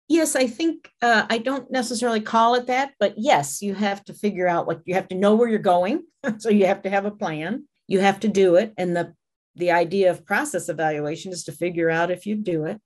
Yes, 0.08 0.34
I 0.34 0.46
think 0.46 0.90
uh, 1.02 1.26
I 1.28 1.38
don't 1.38 1.70
necessarily 1.70 2.20
call 2.20 2.54
it 2.54 2.66
that, 2.66 2.94
but 2.98 3.14
yes, 3.18 3.60
you 3.60 3.75
have 3.75 4.02
to 4.04 4.14
figure 4.14 4.48
out 4.48 4.66
what 4.66 4.80
you 4.87 4.94
have 4.94 5.08
to 5.08 5.14
know 5.14 5.37
where 5.37 5.48
you're 5.48 5.58
going. 5.58 6.02
so 6.38 6.48
you 6.48 6.66
have 6.66 6.82
to 6.82 6.90
have 6.90 7.04
a 7.04 7.10
plan. 7.10 7.67
You 7.88 8.00
have 8.00 8.21
to 8.21 8.28
do 8.28 8.54
it, 8.54 8.73
and 8.78 8.95
the 8.95 9.14
the 9.57 9.73
idea 9.73 10.11
of 10.11 10.25
process 10.25 10.68
evaluation 10.68 11.33
is 11.33 11.45
to 11.45 11.52
figure 11.52 11.90
out 11.90 12.12
if 12.12 12.26
you 12.26 12.37
do 12.37 12.64
it. 12.64 12.80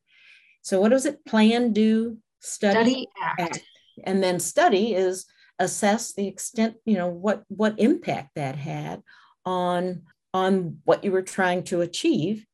So 0.63 0.81
what 0.81 0.93
is 0.93 1.05
it? 1.05 1.25
Plan, 1.27 1.73
do, 1.73 2.17
study, 2.41 2.75
study 2.81 3.09
act. 3.23 3.41
act. 3.41 3.61
And 4.05 4.23
then 4.23 4.41
study 4.41 4.95
is 4.95 5.27
assess 5.59 6.15
the 6.15 6.27
extent, 6.27 6.77
you 6.85 6.97
know, 6.97 7.09
what 7.09 7.43
what 7.49 7.79
impact 7.79 8.31
that 8.37 8.57
had 8.57 9.03
on 9.45 10.03
on 10.33 10.79
what 10.85 11.05
you 11.05 11.13
were 11.13 11.23
trying 11.23 11.63
to 11.65 11.83
achieve. 11.83 12.47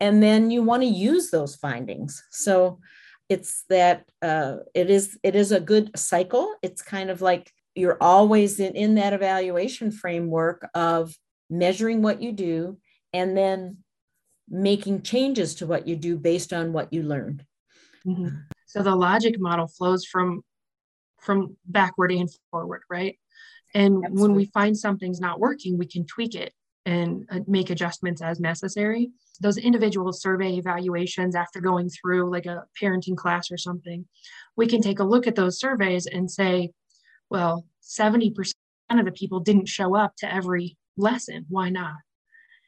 And 0.00 0.22
then 0.22 0.50
you 0.50 0.62
want 0.62 0.82
to 0.82 0.88
use 0.88 1.30
those 1.30 1.54
findings. 1.56 2.22
So 2.30 2.80
it's 3.28 3.64
that 3.70 4.04
uh, 4.20 4.56
it 4.74 4.90
is 4.90 5.18
it 5.22 5.34
is 5.34 5.52
a 5.52 5.60
good 5.60 5.96
cycle. 5.96 6.54
It's 6.62 6.82
kind 6.82 7.08
of 7.08 7.22
like 7.22 7.50
you're 7.74 7.96
always 8.00 8.60
in, 8.60 8.74
in 8.74 8.96
that 8.96 9.14
evaluation 9.14 9.90
framework 9.90 10.68
of 10.74 11.14
measuring 11.52 12.02
what 12.02 12.22
you 12.22 12.32
do 12.32 12.78
and 13.12 13.36
then 13.36 13.78
making 14.48 15.02
changes 15.02 15.54
to 15.56 15.66
what 15.66 15.86
you 15.86 15.94
do 15.94 16.16
based 16.16 16.52
on 16.52 16.72
what 16.72 16.92
you 16.92 17.02
learned. 17.02 17.44
Mm-hmm. 18.06 18.28
So 18.66 18.82
the 18.82 18.96
logic 18.96 19.38
model 19.38 19.68
flows 19.68 20.04
from 20.06 20.42
from 21.20 21.56
backward 21.66 22.10
and 22.10 22.28
forward, 22.50 22.82
right? 22.90 23.16
And 23.74 24.04
Absolutely. 24.04 24.22
when 24.22 24.34
we 24.34 24.44
find 24.46 24.76
something's 24.76 25.20
not 25.20 25.38
working, 25.38 25.78
we 25.78 25.86
can 25.86 26.04
tweak 26.04 26.34
it 26.34 26.52
and 26.84 27.26
uh, 27.30 27.40
make 27.46 27.70
adjustments 27.70 28.20
as 28.20 28.40
necessary. 28.40 29.10
Those 29.40 29.56
individual 29.56 30.12
survey 30.12 30.54
evaluations 30.54 31.36
after 31.36 31.60
going 31.60 31.90
through 31.90 32.30
like 32.30 32.46
a 32.46 32.64
parenting 32.80 33.16
class 33.16 33.52
or 33.52 33.56
something, 33.56 34.04
we 34.56 34.66
can 34.66 34.82
take 34.82 34.98
a 34.98 35.04
look 35.04 35.28
at 35.28 35.36
those 35.36 35.60
surveys 35.60 36.06
and 36.06 36.28
say, 36.28 36.72
well, 37.30 37.66
70% 37.82 38.34
of 38.90 39.04
the 39.04 39.12
people 39.12 39.38
didn't 39.38 39.68
show 39.68 39.94
up 39.94 40.16
to 40.16 40.32
every 40.32 40.76
lesson. 40.96 41.46
Why 41.48 41.70
not? 41.70 41.96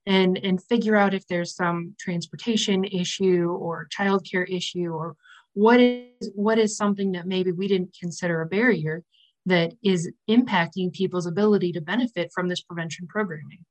and 0.07 0.39
and 0.43 0.63
figure 0.63 0.97
out 0.97 1.15
if 1.15 1.27
there's 1.27 1.55
some 1.55 1.95
transportation 1.99 2.85
issue 2.85 3.49
or 3.49 3.89
childcare 3.97 4.49
issue 4.49 4.91
or 4.93 5.17
what 5.55 5.81
is 5.81 6.31
what 6.35 6.59
is 6.59 6.77
something 6.77 7.13
that 7.13 7.27
maybe 7.27 7.53
we 7.53 7.69
didn't 7.69 7.97
consider 7.99 8.43
a 8.43 8.47
barrier 8.47 9.03
that 9.47 9.73
is 9.83 10.11
impacting 10.29 10.93
people's 10.93 11.27
ability 11.27 11.73
to 11.73 11.81
benefit 11.81 12.31
from 12.35 12.49
this 12.49 12.63
prevention 12.63 13.07
programming 13.09 13.65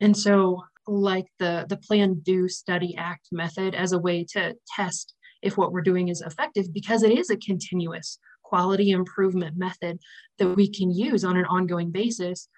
and 0.00 0.16
so 0.16 0.62
like 0.86 1.26
the 1.38 1.66
the 1.68 1.76
plan 1.76 2.20
do 2.22 2.48
study 2.48 2.94
act 2.96 3.28
method 3.32 3.74
as 3.74 3.92
a 3.92 3.98
way 3.98 4.24
to 4.24 4.54
test 4.76 5.14
if 5.42 5.56
what 5.56 5.72
we're 5.72 5.82
doing 5.82 6.08
is 6.08 6.20
effective 6.20 6.72
because 6.72 7.02
it 7.02 7.18
is 7.18 7.30
a 7.30 7.36
continuous 7.36 8.18
quality 8.42 8.90
improvement 8.90 9.56
method 9.56 9.98
that 10.38 10.54
we 10.54 10.70
can 10.70 10.90
use 10.90 11.24
on 11.24 11.36
an 11.36 11.46
ongoing 11.46 11.90
basis 11.90 12.48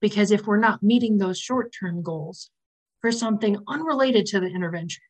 because 0.00 0.30
if 0.30 0.46
we're 0.46 0.58
not 0.58 0.82
meeting 0.82 1.18
those 1.18 1.38
short-term 1.38 2.02
goals 2.02 2.50
for 3.00 3.12
something 3.12 3.56
unrelated 3.68 4.26
to 4.26 4.40
the 4.40 4.46
intervention, 4.46 5.02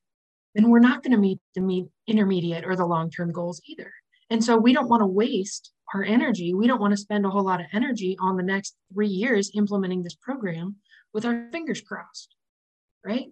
then 0.54 0.70
we're 0.70 0.78
not 0.78 1.02
going 1.02 1.12
to 1.12 1.18
meet 1.18 1.38
the 1.54 1.60
meet 1.60 1.86
intermediate 2.06 2.64
or 2.64 2.76
the 2.76 2.86
long-term 2.86 3.32
goals 3.32 3.60
either. 3.66 3.92
And 4.30 4.42
so 4.42 4.56
we 4.56 4.72
don't 4.72 4.88
want 4.88 5.02
to 5.02 5.06
waste 5.06 5.72
our 5.94 6.02
energy. 6.02 6.54
We 6.54 6.66
don't 6.66 6.80
want 6.80 6.92
to 6.92 6.96
spend 6.96 7.24
a 7.24 7.30
whole 7.30 7.44
lot 7.44 7.60
of 7.60 7.66
energy 7.72 8.16
on 8.20 8.36
the 8.36 8.42
next 8.42 8.76
three 8.92 9.08
years 9.08 9.52
implementing 9.54 10.02
this 10.02 10.16
program 10.16 10.76
with 11.12 11.24
our 11.24 11.48
fingers 11.52 11.80
crossed, 11.80 12.34
right? 13.04 13.28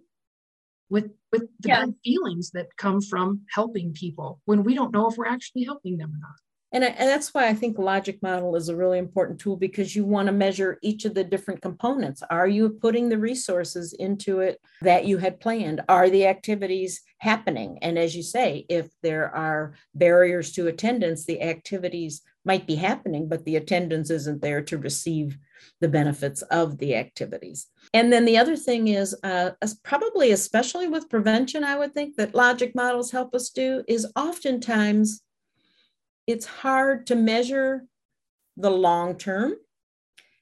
With 0.89 1.11
with 1.31 1.43
the 1.59 1.69
yeah. 1.69 1.85
bad 1.85 1.95
feelings 2.03 2.51
that 2.51 2.77
come 2.77 3.01
from 3.01 3.41
helping 3.53 3.93
people 3.93 4.39
when 4.45 4.63
we 4.63 4.75
don't 4.75 4.93
know 4.93 5.09
if 5.09 5.17
we're 5.17 5.25
actually 5.27 5.63
helping 5.63 5.97
them 5.97 6.11
or 6.13 6.19
not. 6.19 6.35
And, 6.75 6.83
I, 6.83 6.87
and 6.87 7.07
that's 7.07 7.33
why 7.33 7.47
I 7.47 7.53
think 7.53 7.79
logic 7.79 8.21
model 8.21 8.57
is 8.57 8.67
a 8.67 8.75
really 8.75 8.99
important 8.99 9.39
tool 9.39 9.55
because 9.55 9.95
you 9.95 10.03
want 10.03 10.25
to 10.25 10.33
measure 10.33 10.77
each 10.81 11.05
of 11.05 11.13
the 11.13 11.23
different 11.23 11.61
components. 11.61 12.21
Are 12.29 12.49
you 12.49 12.69
putting 12.69 13.07
the 13.07 13.17
resources 13.17 13.93
into 13.93 14.41
it 14.41 14.59
that 14.81 15.05
you 15.05 15.17
had 15.17 15.39
planned? 15.39 15.79
Are 15.87 16.09
the 16.09 16.27
activities 16.27 17.01
happening? 17.19 17.79
And 17.81 17.97
as 17.97 18.13
you 18.13 18.23
say, 18.23 18.65
if 18.67 18.89
there 19.01 19.33
are 19.33 19.75
barriers 19.93 20.51
to 20.51 20.67
attendance, 20.67 21.25
the 21.25 21.41
activities 21.41 22.21
might 22.43 22.67
be 22.67 22.75
happening, 22.75 23.29
but 23.29 23.45
the 23.45 23.55
attendance 23.55 24.09
isn't 24.09 24.41
there 24.41 24.61
to 24.63 24.77
receive 24.77 25.37
the 25.79 25.87
benefits 25.87 26.41
of 26.43 26.77
the 26.77 26.95
activities. 26.95 27.67
And 27.93 28.11
then 28.11 28.25
the 28.25 28.37
other 28.37 28.57
thing 28.57 28.89
is, 28.89 29.15
uh, 29.23 29.51
probably 29.83 30.31
especially 30.31 30.89
with 30.89 31.09
prevention, 31.09 31.63
I 31.63 31.77
would 31.77 31.93
think 31.93 32.17
that 32.17 32.35
logic 32.35 32.75
models 32.75 33.11
help 33.11 33.33
us 33.33 33.49
do 33.49 33.81
is 33.87 34.11
oftentimes 34.17 35.21
it's 36.27 36.45
hard 36.45 37.07
to 37.07 37.15
measure 37.15 37.85
the 38.57 38.71
long 38.71 39.17
term. 39.17 39.55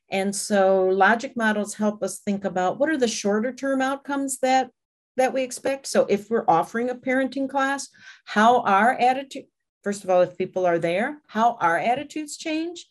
And 0.09 0.35
so 0.35 0.85
logic 0.87 1.35
models 1.35 1.73
help 1.73 2.03
us 2.03 2.19
think 2.19 2.45
about 2.45 2.79
what 2.79 2.89
are 2.89 2.97
the 2.97 3.07
shorter 3.07 3.51
term 3.53 3.81
outcomes 3.81 4.39
that 4.39 4.69
that 5.15 5.33
we 5.33 5.43
expect. 5.43 5.85
So 5.87 6.05
if 6.09 6.29
we're 6.29 6.45
offering 6.47 6.89
a 6.89 6.95
parenting 6.95 7.47
class, 7.47 7.87
how 8.25 8.61
our 8.61 8.93
attitude 8.93 9.45
first 9.83 10.03
of 10.03 10.09
all 10.09 10.21
if 10.21 10.37
people 10.37 10.65
are 10.65 10.79
there, 10.79 11.19
how 11.27 11.57
our 11.59 11.77
attitudes 11.77 12.37
change? 12.37 12.87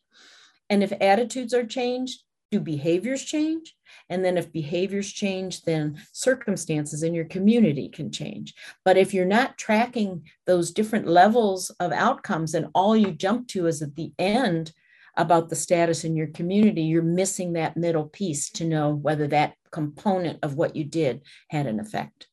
And 0.69 0.83
if 0.83 0.93
attitudes 1.01 1.55
are 1.55 1.67
changed, 1.67 2.23
do 2.53 2.61
behaviors 2.61 3.25
change? 3.25 3.75
And 4.09 4.25
then 4.25 4.37
if 4.37 4.53
behaviors 4.53 5.11
change, 5.11 5.63
then 5.63 6.01
circumstances 6.13 7.03
in 7.03 7.15
your 7.15 7.25
community 7.25 7.89
can 7.89 8.13
change. 8.13 8.55
But 8.85 8.97
if 8.97 9.13
you're 9.13 9.25
not 9.25 9.59
tracking 9.59 10.29
those 10.47 10.71
different 10.71 11.09
levels 11.09 11.71
of 11.81 11.93
outcomes 11.93 12.55
and 12.55 12.69
all 12.75 12.97
you 12.97 13.11
jump 13.11 13.49
to 13.49 13.67
is 13.67 13.83
at 13.83 13.97
the 13.97 14.13
end 14.19 14.73
about 15.17 15.49
the 15.49 15.57
status 15.57 16.05
in 16.05 16.15
your 16.15 16.29
community, 16.29 16.83
you're 16.83 17.03
missing 17.03 17.55
that 17.55 17.77
middle 17.77 18.07
piece 18.07 18.51
to 18.51 18.65
know 18.65 18.95
whether 18.95 19.27
that 19.27 19.55
component 19.71 20.39
of 20.43 20.55
what 20.55 20.77
you 20.77 20.85
did 20.85 21.23
had 21.49 21.67
an 21.67 21.81
effect. 21.81 22.29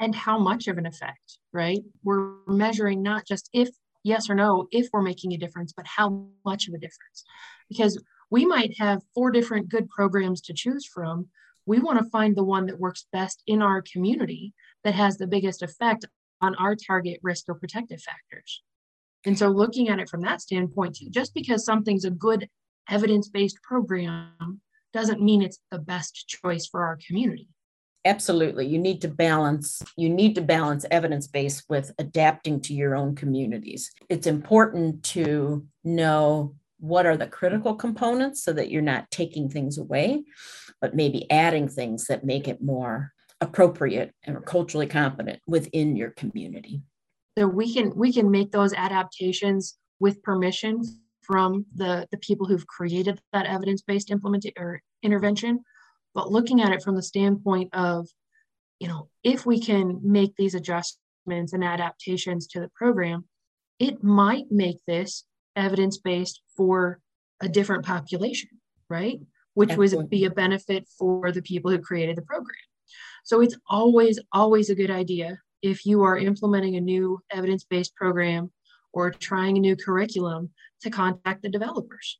And 0.00 0.14
how 0.14 0.38
much 0.38 0.68
of 0.68 0.78
an 0.78 0.86
effect, 0.86 1.38
right? 1.52 1.80
We're 2.02 2.34
measuring 2.46 3.02
not 3.02 3.26
just 3.26 3.48
if 3.52 3.68
yes 4.04 4.28
or 4.28 4.34
no 4.34 4.68
if 4.70 4.88
we're 4.92 5.02
making 5.02 5.32
a 5.32 5.38
difference, 5.38 5.72
but 5.72 5.86
how 5.86 6.26
much 6.44 6.68
of 6.68 6.74
a 6.74 6.78
difference. 6.78 7.24
Because 7.68 8.00
we 8.30 8.44
might 8.44 8.78
have 8.78 9.02
four 9.14 9.30
different 9.30 9.68
good 9.68 9.88
programs 9.88 10.40
to 10.42 10.54
choose 10.54 10.86
from. 10.86 11.28
We 11.66 11.78
want 11.78 11.98
to 11.98 12.10
find 12.10 12.36
the 12.36 12.44
one 12.44 12.66
that 12.66 12.80
works 12.80 13.06
best 13.12 13.42
in 13.46 13.62
our 13.62 13.82
community 13.82 14.52
that 14.82 14.94
has 14.94 15.16
the 15.16 15.26
biggest 15.26 15.62
effect 15.62 16.04
on 16.40 16.54
our 16.56 16.74
target 16.74 17.20
risk 17.22 17.44
or 17.48 17.54
protective 17.54 18.02
factors. 18.02 18.62
And 19.24 19.38
so, 19.38 19.48
looking 19.48 19.88
at 19.88 19.98
it 19.98 20.10
from 20.10 20.20
that 20.22 20.42
standpoint, 20.42 20.96
too, 20.96 21.08
just 21.10 21.32
because 21.32 21.64
something's 21.64 22.04
a 22.04 22.10
good 22.10 22.48
evidence 22.90 23.28
based 23.28 23.62
program 23.62 24.60
doesn't 24.92 25.22
mean 25.22 25.42
it's 25.42 25.58
the 25.70 25.78
best 25.78 26.28
choice 26.28 26.66
for 26.66 26.84
our 26.84 26.98
community 27.06 27.48
absolutely 28.04 28.66
you 28.66 28.78
need 28.78 29.00
to 29.00 29.08
balance 29.08 29.82
you 29.96 30.08
need 30.08 30.34
to 30.34 30.42
balance 30.42 30.84
evidence 30.90 31.26
base 31.26 31.64
with 31.68 31.92
adapting 31.98 32.60
to 32.60 32.74
your 32.74 32.94
own 32.94 33.14
communities 33.14 33.90
it's 34.08 34.26
important 34.26 35.02
to 35.02 35.66
know 35.84 36.54
what 36.84 37.06
are 37.06 37.16
the 37.16 37.26
critical 37.26 37.74
components 37.74 38.44
so 38.44 38.52
that 38.52 38.70
you're 38.70 38.82
not 38.82 39.10
taking 39.10 39.48
things 39.48 39.78
away 39.78 40.22
but 40.80 40.94
maybe 40.94 41.30
adding 41.30 41.66
things 41.66 42.06
that 42.06 42.24
make 42.24 42.46
it 42.46 42.62
more 42.62 43.10
appropriate 43.40 44.12
and 44.24 44.44
culturally 44.44 44.86
competent 44.86 45.40
within 45.46 45.96
your 45.96 46.10
community. 46.10 46.82
So 47.38 47.46
we 47.46 47.72
can 47.72 47.94
we 47.96 48.12
can 48.12 48.30
make 48.30 48.52
those 48.52 48.72
adaptations 48.72 49.76
with 49.98 50.22
permission 50.22 50.82
from 51.22 51.66
the 51.74 52.06
the 52.10 52.18
people 52.18 52.46
who've 52.46 52.66
created 52.66 53.20
that 53.32 53.46
evidence-based 53.46 54.10
implement 54.10 54.46
or 54.58 54.80
intervention. 55.02 55.60
But 56.14 56.30
looking 56.30 56.60
at 56.60 56.72
it 56.72 56.82
from 56.82 56.96
the 56.96 57.02
standpoint 57.02 57.74
of 57.74 58.08
you 58.78 58.88
know 58.88 59.08
if 59.22 59.46
we 59.46 59.58
can 59.58 60.00
make 60.02 60.36
these 60.36 60.54
adjustments 60.54 61.52
and 61.52 61.64
adaptations 61.64 62.46
to 62.48 62.60
the 62.60 62.70
program 62.74 63.24
it 63.78 64.04
might 64.04 64.44
make 64.50 64.76
this 64.86 65.24
evidence-based 65.56 66.40
for 66.56 67.00
a 67.40 67.48
different 67.48 67.84
population 67.84 68.48
right? 68.88 69.20
Which 69.54 69.76
would 69.76 70.10
be 70.10 70.24
a 70.24 70.30
benefit 70.30 70.88
for 70.98 71.30
the 71.30 71.42
people 71.42 71.70
who 71.70 71.78
created 71.78 72.16
the 72.16 72.22
program. 72.22 72.56
So 73.24 73.40
it's 73.40 73.56
always 73.68 74.18
always 74.32 74.68
a 74.70 74.74
good 74.74 74.90
idea 74.90 75.38
if 75.62 75.86
you 75.86 76.02
are 76.02 76.18
implementing 76.18 76.76
a 76.76 76.80
new 76.80 77.20
evidence-based 77.30 77.94
program 77.94 78.52
or 78.92 79.10
trying 79.10 79.56
a 79.56 79.60
new 79.60 79.76
curriculum 79.76 80.50
to 80.82 80.90
contact 80.90 81.42
the 81.42 81.48
developers. 81.48 82.18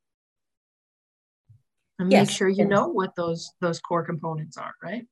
And 1.99 2.11
yes. 2.11 2.27
make 2.27 2.35
sure 2.35 2.49
you 2.49 2.65
know 2.65 2.87
what 2.87 3.15
those 3.15 3.51
those 3.61 3.79
core 3.79 4.03
components 4.03 4.57
are 4.57 4.73
right? 4.81 5.05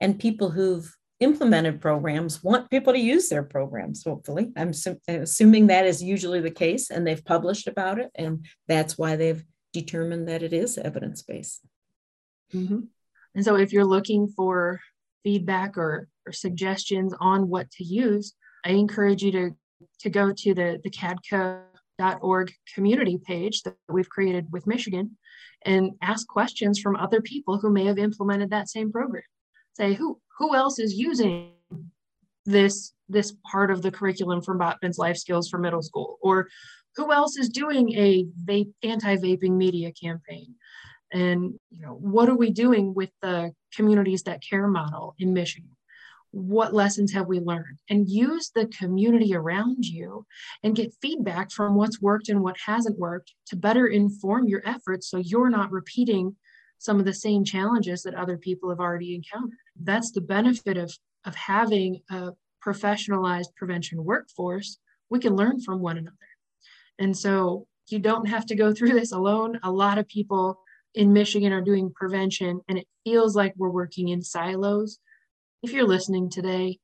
And 0.00 0.18
people 0.18 0.50
who've 0.50 0.94
implemented 1.20 1.80
programs 1.80 2.42
want 2.44 2.70
people 2.70 2.92
to 2.92 2.98
use 2.98 3.28
their 3.28 3.42
programs 3.42 4.04
hopefully 4.04 4.52
i'm 4.56 4.72
assuming 5.08 5.66
that 5.66 5.86
is 5.86 6.02
usually 6.02 6.40
the 6.40 6.50
case 6.50 6.90
and 6.90 7.06
they've 7.06 7.24
published 7.24 7.66
about 7.66 7.98
it 7.98 8.10
and 8.14 8.46
that's 8.68 8.98
why 8.98 9.16
they've 9.16 9.44
determined 9.72 10.28
that 10.28 10.42
it 10.42 10.52
is 10.52 10.76
evidence-based 10.76 11.62
mm-hmm. 12.54 12.80
and 13.34 13.44
so 13.44 13.56
if 13.56 13.72
you're 13.72 13.84
looking 13.84 14.28
for 14.28 14.80
feedback 15.24 15.78
or, 15.78 16.08
or 16.26 16.32
suggestions 16.32 17.14
on 17.20 17.48
what 17.48 17.70
to 17.70 17.82
use 17.82 18.34
i 18.64 18.70
encourage 18.70 19.22
you 19.22 19.32
to 19.32 19.50
to 19.98 20.10
go 20.10 20.32
to 20.32 20.54
the 20.54 20.78
the 20.84 20.90
cadca.org 20.90 22.52
community 22.74 23.18
page 23.26 23.62
that 23.62 23.74
we've 23.88 24.10
created 24.10 24.46
with 24.52 24.66
michigan 24.66 25.16
and 25.64 25.92
ask 26.02 26.26
questions 26.28 26.78
from 26.78 26.96
other 26.96 27.20
people 27.20 27.58
who 27.58 27.70
may 27.70 27.84
have 27.84 27.98
implemented 27.98 28.50
that 28.50 28.68
same 28.68 28.92
program. 28.92 29.22
Say 29.76 29.92
who 29.92 30.18
who 30.38 30.54
else 30.54 30.78
is 30.78 30.94
using 30.94 31.52
this 32.46 32.94
this 33.10 33.34
part 33.50 33.70
of 33.70 33.82
the 33.82 33.90
curriculum 33.90 34.40
from 34.40 34.58
Botvin's 34.58 34.96
life 34.96 35.18
skills 35.18 35.50
for 35.50 35.58
middle 35.58 35.82
school, 35.82 36.16
or 36.22 36.48
who 36.96 37.12
else 37.12 37.36
is 37.36 37.50
doing 37.50 37.92
a 37.92 38.24
vape 38.42 38.72
anti-vaping 38.82 39.54
media 39.54 39.92
campaign, 39.92 40.54
and 41.12 41.58
you 41.70 41.82
know 41.82 41.92
what 41.92 42.30
are 42.30 42.36
we 42.36 42.50
doing 42.50 42.94
with 42.94 43.10
the 43.20 43.52
communities 43.74 44.22
that 44.22 44.42
care 44.42 44.66
model 44.66 45.14
in 45.18 45.34
Michigan? 45.34 45.70
what 46.32 46.74
lessons 46.74 47.12
have 47.14 47.28
we 47.28 47.40
learned? 47.40 47.78
And 47.88 48.06
use 48.06 48.50
the 48.54 48.66
community 48.66 49.34
around 49.34 49.86
you 49.86 50.26
and 50.62 50.76
get 50.76 50.94
feedback 51.00 51.50
from 51.50 51.76
what's 51.76 52.02
worked 52.02 52.28
and 52.28 52.42
what 52.42 52.58
hasn't 52.66 52.98
worked 52.98 53.32
to 53.46 53.56
better 53.56 53.86
inform 53.86 54.46
your 54.46 54.60
efforts 54.66 55.08
so 55.08 55.16
you're 55.16 55.48
not 55.48 55.72
repeating 55.72 56.36
some 56.78 56.98
of 56.98 57.06
the 57.06 57.14
same 57.14 57.42
challenges 57.42 58.02
that 58.02 58.14
other 58.14 58.36
people 58.36 58.68
have 58.68 58.80
already 58.80 59.14
encountered 59.14 59.56
that's 59.82 60.12
the 60.12 60.20
benefit 60.20 60.76
of 60.76 60.96
of 61.24 61.34
having 61.34 62.00
a 62.10 62.30
professionalized 62.64 63.54
prevention 63.56 64.04
workforce 64.04 64.78
we 65.10 65.18
can 65.18 65.36
learn 65.36 65.60
from 65.60 65.80
one 65.80 65.98
another 65.98 66.16
and 66.98 67.16
so 67.16 67.66
you 67.88 67.98
don't 67.98 68.28
have 68.28 68.46
to 68.46 68.56
go 68.56 68.72
through 68.72 68.92
this 68.92 69.12
alone 69.12 69.58
a 69.62 69.70
lot 69.70 69.98
of 69.98 70.08
people 70.08 70.58
in 70.94 71.12
michigan 71.12 71.52
are 71.52 71.60
doing 71.60 71.92
prevention 71.94 72.60
and 72.68 72.78
it 72.78 72.86
feels 73.04 73.36
like 73.36 73.52
we're 73.56 73.70
working 73.70 74.08
in 74.08 74.22
silos 74.22 74.98
if 75.66 75.72
you're 75.72 75.86
listening 75.86 76.30
today, 76.30 76.78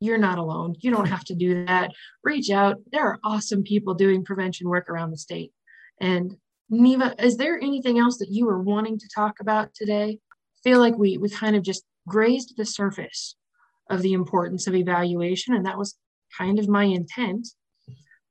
you're 0.00 0.18
not 0.18 0.38
alone. 0.38 0.74
You 0.80 0.90
don't 0.90 1.08
have 1.08 1.24
to 1.24 1.34
do 1.34 1.66
that. 1.66 1.92
Reach 2.22 2.50
out. 2.50 2.78
There 2.90 3.06
are 3.06 3.18
awesome 3.24 3.62
people 3.62 3.94
doing 3.94 4.24
prevention 4.24 4.68
work 4.68 4.88
around 4.88 5.10
the 5.10 5.16
state. 5.16 5.52
And 6.00 6.36
Neva, 6.70 7.14
is 7.18 7.36
there 7.36 7.58
anything 7.58 7.98
else 7.98 8.18
that 8.18 8.30
you 8.30 8.46
were 8.46 8.62
wanting 8.62 8.98
to 8.98 9.08
talk 9.14 9.40
about 9.40 9.74
today? 9.74 10.18
I 10.18 10.68
feel 10.68 10.80
like 10.80 10.96
we 10.96 11.18
we 11.18 11.28
kind 11.28 11.56
of 11.56 11.62
just 11.62 11.84
grazed 12.08 12.56
the 12.56 12.64
surface 12.64 13.36
of 13.90 14.02
the 14.02 14.12
importance 14.12 14.66
of 14.66 14.74
evaluation, 14.74 15.54
and 15.54 15.64
that 15.66 15.78
was 15.78 15.96
kind 16.36 16.58
of 16.58 16.68
my 16.68 16.84
intent. 16.84 17.48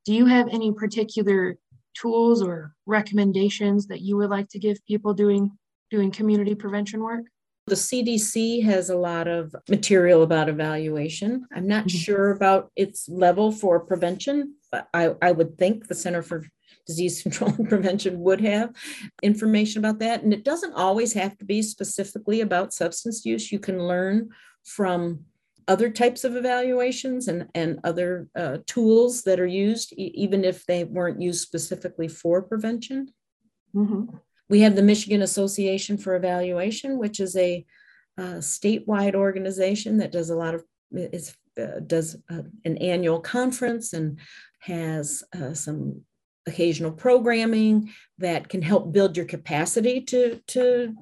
Do 0.05 0.13
you 0.13 0.25
have 0.25 0.47
any 0.49 0.71
particular 0.71 1.57
tools 1.99 2.41
or 2.41 2.73
recommendations 2.85 3.87
that 3.87 4.01
you 4.01 4.17
would 4.17 4.29
like 4.29 4.49
to 4.49 4.59
give 4.59 4.77
people 4.85 5.13
doing 5.13 5.51
doing 5.89 6.11
community 6.11 6.53
prevention 6.53 7.01
work? 7.01 7.25
The 7.67 7.75
CDC 7.75 8.63
has 8.63 8.89
a 8.89 8.95
lot 8.95 9.27
of 9.27 9.53
material 9.69 10.23
about 10.23 10.47
evaluation. 10.47 11.45
I'm 11.53 11.67
not 11.67 11.87
mm-hmm. 11.87 11.97
sure 11.97 12.31
about 12.31 12.71
its 12.77 13.09
level 13.09 13.51
for 13.51 13.79
prevention, 13.81 14.55
but 14.71 14.87
I, 14.93 15.15
I 15.21 15.33
would 15.33 15.57
think 15.57 15.87
the 15.87 15.95
Center 15.95 16.21
for 16.21 16.45
Disease 16.87 17.21
Control 17.23 17.53
and 17.57 17.69
Prevention 17.69 18.19
would 18.21 18.41
have 18.41 18.73
information 19.21 19.79
about 19.79 19.99
that. 19.99 20.23
And 20.23 20.33
it 20.33 20.43
doesn't 20.43 20.73
always 20.73 21.13
have 21.13 21.37
to 21.37 21.45
be 21.45 21.61
specifically 21.61 22.41
about 22.41 22.73
substance 22.73 23.25
use. 23.25 23.51
You 23.51 23.59
can 23.59 23.79
learn 23.79 24.29
from 24.63 25.25
other 25.67 25.89
types 25.89 26.23
of 26.23 26.35
evaluations 26.35 27.27
and, 27.27 27.47
and 27.53 27.79
other 27.83 28.29
uh, 28.35 28.59
tools 28.65 29.23
that 29.23 29.39
are 29.39 29.47
used, 29.47 29.93
e- 29.93 30.13
even 30.15 30.45
if 30.45 30.65
they 30.65 30.85
weren't 30.85 31.21
used 31.21 31.41
specifically 31.41 32.07
for 32.07 32.41
prevention. 32.41 33.09
Mm-hmm. 33.75 34.15
We 34.49 34.61
have 34.61 34.75
the 34.75 34.81
Michigan 34.81 35.21
Association 35.21 35.97
for 35.97 36.15
Evaluation, 36.15 36.97
which 36.97 37.19
is 37.19 37.35
a 37.35 37.65
uh, 38.17 38.39
statewide 38.39 39.13
organization 39.13 39.97
that 39.97 40.11
does 40.11 40.29
a 40.29 40.35
lot 40.35 40.55
of 40.55 40.63
is 40.91 41.35
uh, 41.59 41.79
does 41.85 42.15
uh, 42.29 42.43
an 42.65 42.77
annual 42.77 43.19
conference 43.19 43.93
and 43.93 44.19
has 44.59 45.23
uh, 45.35 45.53
some 45.53 46.01
occasional 46.47 46.91
programming 46.91 47.91
that 48.17 48.49
can 48.49 48.61
help 48.61 48.91
build 48.91 49.15
your 49.15 49.25
capacity 49.25 50.01
to 50.01 50.41
to 50.47 50.95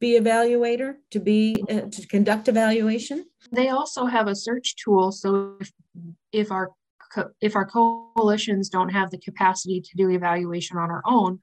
be 0.00 0.18
evaluator 0.18 0.96
to 1.10 1.20
be 1.20 1.56
uh, 1.68 1.82
to 1.90 2.06
conduct 2.06 2.48
evaluation 2.48 3.24
they 3.52 3.68
also 3.68 4.06
have 4.06 4.28
a 4.28 4.34
search 4.34 4.76
tool 4.76 5.10
so 5.12 5.56
if, 5.60 5.72
if 6.32 6.52
our 6.52 6.70
if 7.40 7.56
our 7.56 7.66
coalitions 7.66 8.68
don't 8.68 8.90
have 8.90 9.10
the 9.10 9.18
capacity 9.18 9.80
to 9.80 9.90
do 9.96 10.10
evaluation 10.10 10.76
on 10.76 10.90
our 10.90 11.02
own 11.06 11.40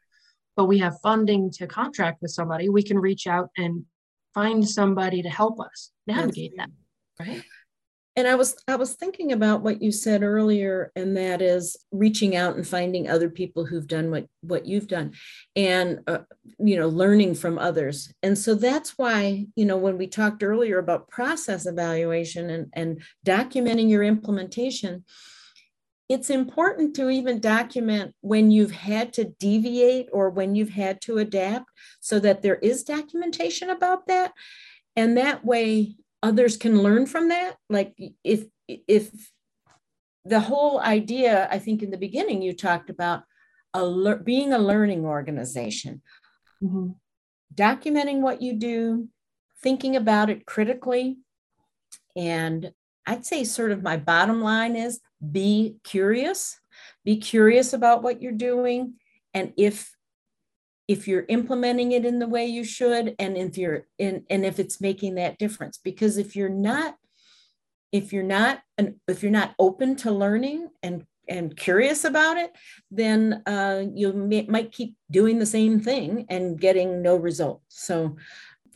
but 0.58 0.66
we 0.66 0.80
have 0.80 1.00
funding 1.02 1.52
to 1.52 1.68
contract 1.68 2.22
with 2.22 2.32
somebody, 2.32 2.68
we 2.68 2.84
can 2.84 2.98
reach 2.98 3.28
out 3.28 3.50
and 3.56 3.86
find 4.34 4.68
somebody 4.68 5.22
to 5.22 5.30
help 5.30 5.62
us 5.62 5.92
navigate 6.08 6.54
that. 6.58 6.70
Right. 7.20 7.44
And 8.18 8.28
I 8.28 8.34
was 8.34 8.56
I 8.68 8.76
was 8.78 8.96
thinking 8.96 9.32
about 9.32 9.62
what 9.62 9.80
you 9.80 9.92
said 9.92 10.24
earlier, 10.24 10.92
and 10.96 11.16
that 11.16 11.40
is 11.40 11.78
reaching 11.92 12.36
out 12.36 12.56
and 12.56 12.68
finding 12.68 13.08
other 13.08 13.30
people 13.30 13.64
who've 13.64 13.88
done 13.88 14.10
what 14.10 14.26
what 14.42 14.66
you've 14.66 14.88
done, 14.88 15.14
and 15.56 16.00
uh, 16.08 16.20
you 16.58 16.78
know 16.78 16.88
learning 16.88 17.36
from 17.36 17.60
others. 17.60 18.12
And 18.24 18.36
so 18.36 18.56
that's 18.56 18.98
why 18.98 19.46
you 19.56 19.66
know 19.66 19.78
when 19.78 20.00
we 20.00 20.08
talked 20.08 20.42
earlier 20.42 20.80
about 20.80 21.10
process 21.10 21.68
evaluation 21.68 22.50
and 22.50 22.68
and 22.74 23.04
documenting 23.24 23.88
your 23.88 24.02
implementation, 24.02 25.06
it's 26.10 26.32
important 26.32 26.96
to 26.96 27.12
even 27.12 27.40
document 27.40 28.16
when 28.22 28.50
you've 28.50 28.72
had 28.72 29.14
to 29.14 29.26
deviate 29.26 30.10
or 30.12 30.32
when 30.32 30.56
you've 30.56 30.72
had 30.72 31.02
to 31.02 31.20
adapt 31.20 31.70
so 32.00 32.20
that 32.20 32.42
there 32.42 32.56
is 32.56 32.84
documentation 32.84 33.70
about 33.70 34.08
that 34.08 34.32
and 34.96 35.18
that 35.18 35.46
way 35.46 35.96
others 36.24 36.58
can 36.58 36.82
learn 36.82 37.06
from 37.06 37.30
that 37.30 37.56
like 37.70 37.96
if 38.24 38.46
if 38.68 39.12
the 40.26 40.40
whole 40.40 40.80
idea 40.80 41.48
i 41.52 41.60
think 41.60 41.82
in 41.82 41.92
the 41.92 41.98
beginning 41.98 42.42
you 42.42 42.54
talked 42.54 42.90
about 42.90 43.24
a 43.74 44.16
being 44.24 44.54
a 44.54 44.60
learning 44.60 45.06
organization 45.06 46.02
mm-hmm. 46.64 46.90
documenting 47.54 48.20
what 48.20 48.42
you 48.42 48.54
do 48.54 49.08
thinking 49.62 49.96
about 49.96 50.30
it 50.30 50.46
critically 50.46 51.18
and 52.16 52.72
I'd 53.08 53.26
say 53.26 53.46
sort 53.46 53.72
of 53.72 53.82
my 53.82 53.96
bottom 53.96 54.42
line 54.42 54.76
is 54.76 55.00
be 55.32 55.78
curious, 55.84 56.60
be 57.06 57.18
curious 57.18 57.72
about 57.72 58.04
what 58.04 58.22
you're 58.22 58.34
doing. 58.34 58.96
And 59.34 59.54
if 59.56 59.96
if 60.88 61.08
you're 61.08 61.26
implementing 61.28 61.92
it 61.92 62.06
in 62.06 62.20
the 62.20 62.28
way 62.28 62.46
you 62.46 62.64
should 62.64 63.16
and 63.20 63.38
if 63.38 63.58
you're 63.58 63.86
in 63.98 64.24
and 64.30 64.46
if 64.46 64.60
it's 64.60 64.80
making 64.80 65.16
that 65.16 65.38
difference. 65.38 65.78
Because 65.78 66.18
if 66.18 66.36
you're 66.36 66.50
not 66.50 66.96
if 67.92 68.12
you're 68.12 68.24
not 68.24 68.62
if 69.08 69.24
you're 69.24 69.32
not 69.32 69.56
open 69.60 69.96
to 69.98 70.12
learning 70.12 70.70
and 70.84 71.06
and 71.30 71.58
curious 71.58 72.06
about 72.06 72.38
it 72.38 72.52
then 72.90 73.44
uh, 73.46 73.84
you 73.94 74.14
may, 74.14 74.46
might 74.48 74.72
keep 74.72 74.96
doing 75.12 75.40
the 75.40 75.46
same 75.46 75.80
thing 75.80 76.26
and 76.30 76.60
getting 76.60 77.02
no 77.02 77.18
result 77.18 77.62
so 77.68 78.16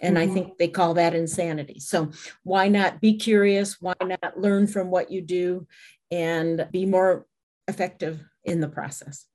and 0.01 0.17
mm-hmm. 0.17 0.29
i 0.29 0.33
think 0.33 0.57
they 0.57 0.67
call 0.67 0.93
that 0.95 1.15
insanity. 1.15 1.79
So 1.79 2.11
why 2.43 2.67
not 2.67 3.01
be 3.01 3.17
curious? 3.17 3.79
Why 3.79 3.93
not 4.01 4.39
learn 4.39 4.67
from 4.67 4.89
what 4.91 5.11
you 5.11 5.21
do 5.21 5.67
and 6.09 6.67
be 6.71 6.85
more 6.85 7.25
effective 7.67 8.19
in 8.43 8.59
the 8.59 8.67
process? 8.67 9.25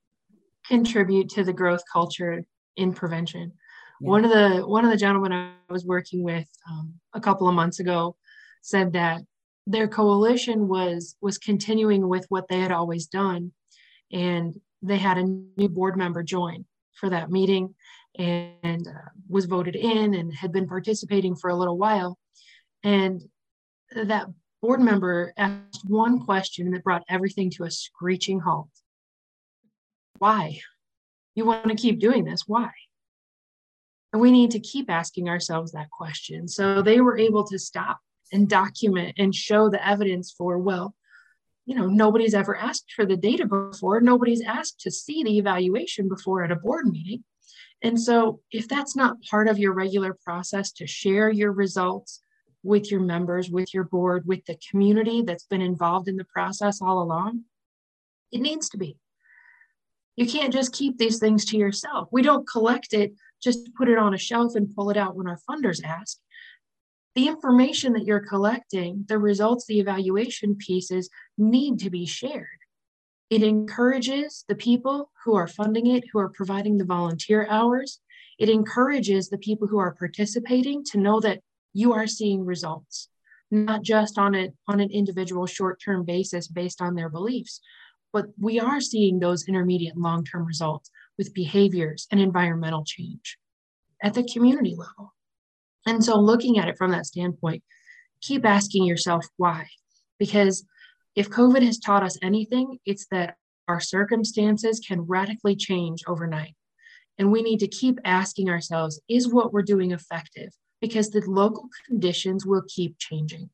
Contribute 0.67 1.29
to 1.31 1.45
the 1.45 1.53
growth 1.53 1.83
culture 1.91 2.45
in 2.77 2.93
prevention. 2.93 3.53
Yeah. 4.01 4.11
One 4.11 4.25
of 4.25 4.31
the 4.31 4.67
one 4.67 4.85
of 4.85 4.91
the 4.91 4.97
gentlemen 4.97 5.33
I 5.33 5.53
was 5.71 5.85
working 5.85 6.23
with 6.23 6.49
um, 6.71 6.95
a 7.15 7.21
couple 7.21 7.49
of 7.49 7.55
months 7.55 7.81
ago 7.81 8.17
said 8.63 8.93
that 8.93 9.23
their 9.67 9.89
coalition 9.89 10.69
was 10.69 11.17
was 11.21 11.39
continuing 11.39 12.09
with 12.09 12.27
what 12.29 12.49
they 12.49 12.61
had 12.61 12.73
always 12.73 13.07
done, 13.07 13.53
and 14.13 14.55
they 14.83 14.99
had 14.99 15.19
a 15.19 15.25
new 15.25 15.69
board 15.69 15.97
member 15.97 16.23
join 16.23 16.65
for 16.93 17.11
that 17.11 17.31
meeting 17.31 17.75
and 18.19 18.87
uh, 18.87 19.11
was 19.29 19.45
voted 19.45 19.77
in 19.77 20.15
and 20.15 20.35
had 20.35 20.53
been 20.53 20.67
participating 20.67 21.37
for 21.37 21.51
a 21.51 21.57
little 21.57 21.77
while, 21.79 22.19
and 22.83 23.23
that 23.95 24.27
board 24.63 24.81
member 24.81 25.33
asked 25.37 25.85
one 25.85 26.19
question 26.21 26.71
that 26.71 26.85
brought 26.85 27.03
everything 27.09 27.51
to 27.51 27.65
a 27.65 27.71
screeching 27.71 28.41
halt. 28.41 28.71
Why? 30.19 30.61
You 31.37 31.45
want 31.45 31.69
to 31.69 31.77
keep 31.77 32.01
doing 32.01 32.25
this. 32.25 32.43
Why? 32.49 32.71
And 34.13 34.21
we 34.21 34.33
need 34.33 34.51
to 34.53 34.61
keep 34.61 34.91
asking 34.91 35.29
ourselves 35.29 35.73
that 35.73 35.91
question. 35.91 36.49
So 36.49 36.83
they 36.83 37.01
were 37.01 37.19
able 37.19 37.47
to 37.47 37.59
stop 37.59 38.01
and 38.33 38.49
document 38.49 39.15
and 39.19 39.35
show 39.35 39.69
the 39.69 39.87
evidence 39.87 40.33
for, 40.37 40.59
well, 40.59 40.95
you 41.67 41.75
know, 41.75 41.87
nobody's 41.87 42.35
ever 42.35 42.57
asked 42.57 42.93
for 42.95 43.05
the 43.05 43.17
data 43.17 43.47
before. 43.47 44.01
Nobody's 44.01 44.43
asked 44.43 44.81
to 44.81 44.91
see 44.91 45.23
the 45.23 45.37
evaluation 45.37 46.09
before 46.09 46.43
at 46.43 46.53
a 46.53 46.57
board 46.57 46.87
meeting. 46.87 47.23
And 47.83 48.01
so, 48.01 48.41
if 48.51 48.69
that's 48.69 48.97
not 48.97 49.21
part 49.23 49.49
of 49.49 49.59
your 49.59 49.75
regular 49.75 50.17
process 50.25 50.73
to 50.73 50.87
share 50.87 51.31
your 51.31 51.53
results 51.53 52.21
with 52.63 52.91
your 52.91 53.01
members, 53.01 53.51
with 53.51 53.75
your 53.75 53.85
board, 53.85 54.27
with 54.27 54.45
the 54.47 54.59
community 54.71 55.23
that's 55.23 55.45
been 55.45 55.61
involved 55.61 56.09
in 56.09 56.17
the 56.17 56.25
process 56.25 56.81
all 56.81 57.03
along, 57.03 57.45
it 58.33 58.41
needs 58.41 58.71
to 58.71 58.79
be. 58.79 58.97
You 60.17 60.27
can't 60.27 60.53
just 60.53 60.73
keep 60.73 60.99
these 60.99 61.19
things 61.19 61.45
to 61.47 61.59
yourself. 61.59 62.09
We 62.11 62.23
don't 62.23 62.49
collect 62.49 62.93
it 62.93 63.13
just 63.43 63.75
put 63.75 63.89
it 63.89 63.99
on 63.99 64.15
a 64.15 64.19
shelf 64.19 64.55
and 64.55 64.75
pull 64.75 64.91
it 64.91 64.97
out 64.97 65.17
when 65.17 65.29
our 65.29 65.39
funders 65.49 65.83
ask. 65.85 66.19
The 67.15 67.29
information 67.29 67.95
that 67.95 68.05
you're 68.05 68.27
collecting, 68.27 69.05
the 69.09 69.19
results, 69.19 69.67
the 69.67 69.81
evaluation 69.81 70.57
pieces 70.57 71.09
need 71.39 71.79
to 71.81 71.91
be 71.91 72.07
shared. 72.07 72.47
It 73.31 73.43
encourages 73.43 74.45
the 74.49 74.55
people 74.55 75.11
who 75.25 75.35
are 75.35 75.49
funding 75.49 75.87
it, 75.89 76.05
who 76.13 76.19
are 76.19 76.29
providing 76.29 76.77
the 76.77 76.85
volunteer 76.85 77.47
hours. 77.49 78.01
It 78.39 78.49
encourages 78.49 79.29
the 79.29 79.39
people 79.39 79.67
who 79.67 79.79
are 79.79 79.95
participating 79.95 80.85
to 80.87 80.99
know 80.99 81.21
that 81.21 81.41
you 81.73 81.93
are 81.93 82.07
seeing 82.07 82.45
results, 82.45 83.09
not 83.51 83.83
just 83.83 84.19
on, 84.19 84.35
it, 84.35 84.55
on 84.69 84.81
an 84.81 84.91
individual 84.91 85.47
short 85.47 85.81
term 85.83 86.05
basis 86.05 86.47
based 86.49 86.83
on 86.83 86.95
their 86.95 87.09
beliefs, 87.09 87.61
but 88.17 88.29
we 88.41 88.59
are 88.59 88.81
seeing 88.81 89.19
those 89.19 89.47
intermediate 89.47 89.93
and 89.93 90.03
long 90.03 90.25
term 90.25 90.47
results 90.47 90.91
with 91.19 91.35
behaviors 91.35 92.07
and 92.11 92.19
environmental 92.19 92.83
change 92.83 93.37
at 94.03 94.15
the 94.15 94.25
community 94.25 94.75
level. 94.75 95.13
And 95.85 96.03
so, 96.03 96.19
looking 96.19 96.59
at 96.59 96.67
it 96.67 96.79
from 96.79 96.93
that 96.93 97.05
standpoint, 97.05 97.63
keep 98.23 98.47
asking 98.47 98.87
yourself 98.87 99.27
why. 99.37 99.67
Because 100.19 100.65
if 101.15 101.29
COVID 101.29 101.63
has 101.63 101.79
taught 101.79 102.03
us 102.03 102.17
anything, 102.23 102.79
it's 102.87 103.07
that 103.11 103.35
our 103.69 103.81
circumstances 103.81 104.81
can 104.81 105.03
radically 105.03 105.55
change 105.55 106.03
overnight. 106.09 106.55
And 107.19 107.31
we 107.31 107.43
need 107.43 107.61
to 107.61 107.69
keep 107.69 107.99
asking 108.07 108.49
ourselves 108.49 108.99
is 109.11 109.31
what 109.31 109.53
we're 109.53 109.61
doing 109.61 109.91
effective? 109.91 110.55
Because 110.81 111.11
the 111.11 111.23
local 111.27 111.69
conditions 111.87 112.47
will 112.47 112.63
keep 112.67 112.97
changing, 112.99 113.51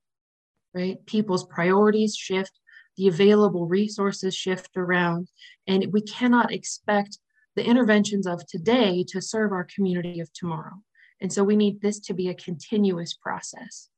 right? 0.72 1.05
People's 1.07 1.46
priorities 1.46 2.14
shift, 2.14 2.61
the 2.96 3.09
available 3.09 3.66
resources 3.66 4.35
shift 4.35 4.76
around, 4.76 5.28
and 5.66 5.92
we 5.92 6.02
cannot 6.02 6.52
expect 6.52 7.18
the 7.57 7.64
interventions 7.64 8.26
of 8.26 8.46
today 8.46 9.05
to 9.09 9.20
serve 9.20 9.52
our 9.52 9.66
community 9.74 10.20
of 10.20 10.33
tomorrow. 10.33 10.83
And 11.20 11.33
so 11.33 11.44
we 11.44 11.57
need 11.57 11.81
this 11.81 12.00
to 12.00 12.14
be 12.14 12.28
a 12.28 12.35
continuous 12.35 13.14
process. 13.14 13.88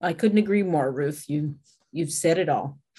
I 0.00 0.12
couldn't 0.12 0.38
agree 0.38 0.62
more, 0.62 0.90
Ruth. 0.90 1.24
You 1.28 1.56
you've 1.92 2.12
said 2.12 2.38
it 2.38 2.48
all. 2.48 2.78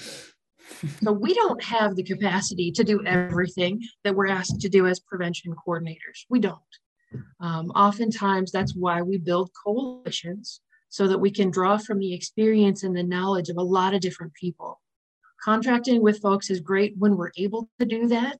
so 1.02 1.12
we 1.12 1.34
don't 1.34 1.64
have 1.64 1.96
the 1.96 2.04
capacity 2.04 2.72
to 2.72 2.84
do 2.84 3.06
everything 3.06 3.82
that 4.04 4.16
we're 4.16 4.28
asked 4.28 4.60
to 4.62 4.70
do 4.70 4.88
as 4.88 5.00
prevention 5.00 5.54
coordinators. 5.66 6.26
We 6.30 6.40
don't. 6.40 6.60
Um, 7.40 7.70
oftentimes, 7.70 8.52
that's 8.52 8.76
why 8.76 9.02
we 9.02 9.18
build 9.18 9.52
coalitions 9.66 10.62
so 10.90 11.08
that 11.08 11.20
we 11.20 11.32
can 11.32 11.52
draw 11.52 11.78
from 11.78 12.00
the 12.00 12.14
experience 12.14 12.84
and 12.84 12.96
the 12.96 13.04
knowledge 13.04 13.50
of 13.50 13.58
a 13.58 13.62
lot 13.62 13.94
of 13.94 14.02
different 14.02 14.34
people 14.34 14.82
Contracting 15.44 16.02
with 16.02 16.22
folks 16.22 16.50
is 16.50 16.60
great 16.60 16.96
when 16.98 17.16
we're 17.16 17.32
able 17.38 17.70
to 17.80 17.86
do 17.86 18.08
that, 18.08 18.38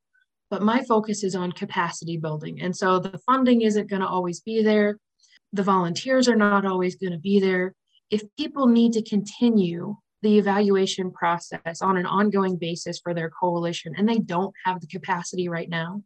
but 0.50 0.62
my 0.62 0.84
focus 0.84 1.24
is 1.24 1.36
on 1.36 1.52
capacity 1.52 2.18
building. 2.18 2.62
And 2.62 2.76
so 2.76 3.00
the 3.00 3.20
funding 3.20 3.62
isn't 3.62 3.90
going 3.90 4.02
to 4.02 4.08
always 4.08 4.42
be 4.42 4.64
there. 4.64 4.98
The 5.54 5.64
volunteers 5.64 6.28
are 6.28 6.36
not 6.36 6.66
always 6.66 6.96
going 6.96 7.14
to 7.14 7.20
be 7.20 7.40
there. 7.40 7.74
If 8.10 8.24
people 8.38 8.68
need 8.68 8.94
to 8.94 9.02
continue 9.02 9.96
the 10.22 10.38
evaluation 10.38 11.12
process 11.12 11.82
on 11.82 11.98
an 11.98 12.06
ongoing 12.06 12.58
basis 12.58 13.00
for 13.00 13.14
their 13.14 13.30
coalition 13.30 13.94
and 13.98 14.10
they 14.10 14.18
don't 14.18 14.54
have 14.66 14.82
the 14.82 14.88
capacity 14.88 15.48
right 15.48 15.70
now, 15.70 16.02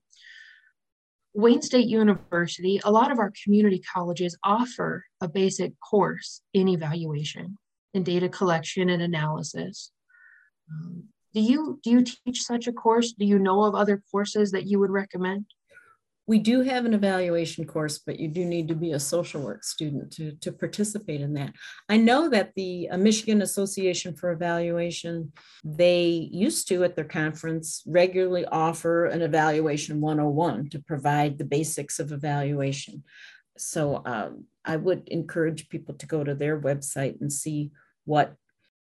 Wayne 1.34 1.62
State 1.62 1.88
University, 1.88 2.82
a 2.84 2.92
lot 2.92 3.12
of 3.12 3.20
our 3.20 3.32
community 3.44 3.80
colleges 3.80 4.38
offer 4.44 5.06
a 5.22 5.30
basic 5.30 5.74
course 5.80 6.42
in 6.54 6.68
evaluation 6.68 7.58
and 7.94 8.06
data 8.06 8.28
collection 8.28 8.90
and 8.90 9.02
analysis. 9.02 9.92
Um, 10.72 11.04
do 11.34 11.40
you 11.40 11.80
do 11.84 11.92
you 11.92 12.04
teach 12.04 12.44
such 12.44 12.68
a 12.68 12.74
course? 12.74 13.14
Do 13.14 13.26
you 13.26 13.40
know 13.40 13.64
of 13.64 13.76
other 13.76 14.02
courses 14.12 14.52
that 14.52 14.68
you 14.68 14.80
would 14.80 14.92
recommend? 14.92 15.46
We 16.28 16.40
do 16.40 16.62
have 16.62 16.86
an 16.86 16.94
evaluation 16.94 17.66
course, 17.66 17.98
but 17.98 18.20
you 18.20 18.28
do 18.28 18.46
need 18.46 18.68
to 18.68 18.76
be 18.76 18.92
a 18.92 19.00
social 19.00 19.42
work 19.42 19.64
student 19.64 20.12
to, 20.14 20.34
to 20.34 20.52
participate 20.52 21.20
in 21.20 21.34
that. 21.34 21.54
I 21.90 21.98
know 21.98 22.30
that 22.30 22.54
the 22.56 22.90
uh, 22.90 22.98
Michigan 22.98 23.42
Association 23.42 24.16
for 24.16 24.32
Evaluation, 24.32 25.34
they 25.64 26.30
used 26.32 26.68
to 26.68 26.84
at 26.84 26.96
their 26.96 27.06
conference 27.06 27.84
regularly 27.88 28.46
offer 28.46 29.08
an 29.08 29.24
evaluation 29.24 30.00
101 30.00 30.70
to 30.70 30.80
provide 30.80 31.38
the 31.38 31.44
basics 31.44 32.00
of 32.00 32.12
evaluation. 32.12 33.04
So 33.58 34.02
um, 34.06 34.46
I 34.64 34.78
would 34.78 35.10
encourage 35.10 35.70
people 35.70 35.96
to 35.96 36.06
go 36.06 36.24
to 36.24 36.36
their 36.36 36.60
website 36.62 37.20
and 37.20 37.34
see 37.34 37.72
what 38.06 38.36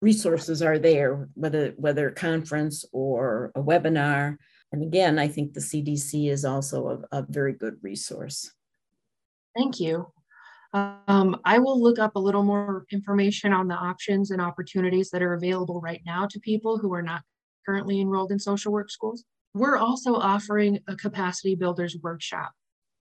resources 0.00 0.62
are 0.62 0.78
there, 0.78 1.28
whether 1.34 1.74
whether 1.76 2.10
conference 2.10 2.84
or 2.92 3.52
a 3.54 3.62
webinar. 3.62 4.36
And 4.72 4.82
again, 4.82 5.18
I 5.18 5.28
think 5.28 5.52
the 5.52 5.60
CDC 5.60 6.30
is 6.30 6.44
also 6.44 7.04
a, 7.12 7.18
a 7.18 7.26
very 7.28 7.52
good 7.52 7.76
resource. 7.82 8.50
Thank 9.56 9.80
you. 9.80 10.06
Um, 10.72 11.40
I 11.44 11.58
will 11.58 11.82
look 11.82 11.98
up 11.98 12.14
a 12.14 12.20
little 12.20 12.44
more 12.44 12.86
information 12.92 13.52
on 13.52 13.66
the 13.66 13.74
options 13.74 14.30
and 14.30 14.40
opportunities 14.40 15.10
that 15.10 15.22
are 15.22 15.34
available 15.34 15.80
right 15.80 16.00
now 16.06 16.26
to 16.26 16.38
people 16.38 16.78
who 16.78 16.94
are 16.94 17.02
not 17.02 17.22
currently 17.66 18.00
enrolled 18.00 18.30
in 18.30 18.38
social 18.38 18.70
work 18.70 18.90
schools. 18.90 19.24
We're 19.52 19.76
also 19.76 20.14
offering 20.14 20.78
a 20.86 20.94
capacity 20.94 21.56
builders 21.56 21.96
workshop 22.00 22.52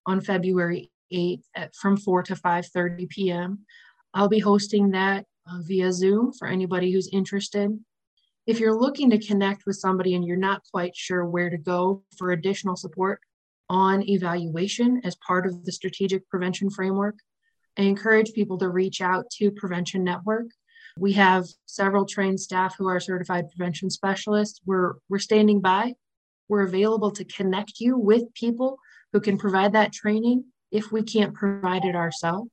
on 0.04 0.20
February 0.20 0.90
8th 1.12 1.44
at, 1.54 1.74
from 1.76 1.96
4 1.96 2.24
to 2.24 2.34
5.30 2.34 3.08
p.m. 3.08 3.60
I'll 4.14 4.28
be 4.28 4.40
hosting 4.40 4.90
that 4.90 5.26
uh, 5.50 5.58
via 5.62 5.92
Zoom 5.92 6.32
for 6.32 6.48
anybody 6.48 6.92
who's 6.92 7.08
interested. 7.12 7.78
If 8.46 8.58
you're 8.58 8.78
looking 8.78 9.10
to 9.10 9.18
connect 9.18 9.66
with 9.66 9.76
somebody 9.76 10.14
and 10.14 10.24
you're 10.24 10.36
not 10.36 10.62
quite 10.72 10.96
sure 10.96 11.24
where 11.24 11.50
to 11.50 11.58
go 11.58 12.02
for 12.16 12.30
additional 12.30 12.76
support 12.76 13.20
on 13.68 14.08
evaluation 14.08 15.00
as 15.04 15.16
part 15.16 15.46
of 15.46 15.64
the 15.64 15.72
strategic 15.72 16.28
prevention 16.28 16.70
framework, 16.70 17.16
I 17.78 17.82
encourage 17.82 18.32
people 18.32 18.58
to 18.58 18.68
reach 18.68 19.00
out 19.00 19.30
to 19.38 19.50
Prevention 19.50 20.04
Network. 20.04 20.46
We 20.98 21.12
have 21.12 21.46
several 21.66 22.04
trained 22.04 22.40
staff 22.40 22.74
who 22.76 22.88
are 22.88 22.98
certified 22.98 23.48
prevention 23.48 23.90
specialists. 23.90 24.60
We're, 24.66 24.94
we're 25.08 25.18
standing 25.18 25.60
by. 25.60 25.94
We're 26.48 26.62
available 26.62 27.12
to 27.12 27.24
connect 27.24 27.74
you 27.78 27.96
with 27.96 28.34
people 28.34 28.78
who 29.12 29.20
can 29.20 29.38
provide 29.38 29.72
that 29.74 29.92
training 29.92 30.44
if 30.72 30.90
we 30.90 31.02
can't 31.02 31.34
provide 31.34 31.84
it 31.84 31.94
ourselves. 31.94 32.50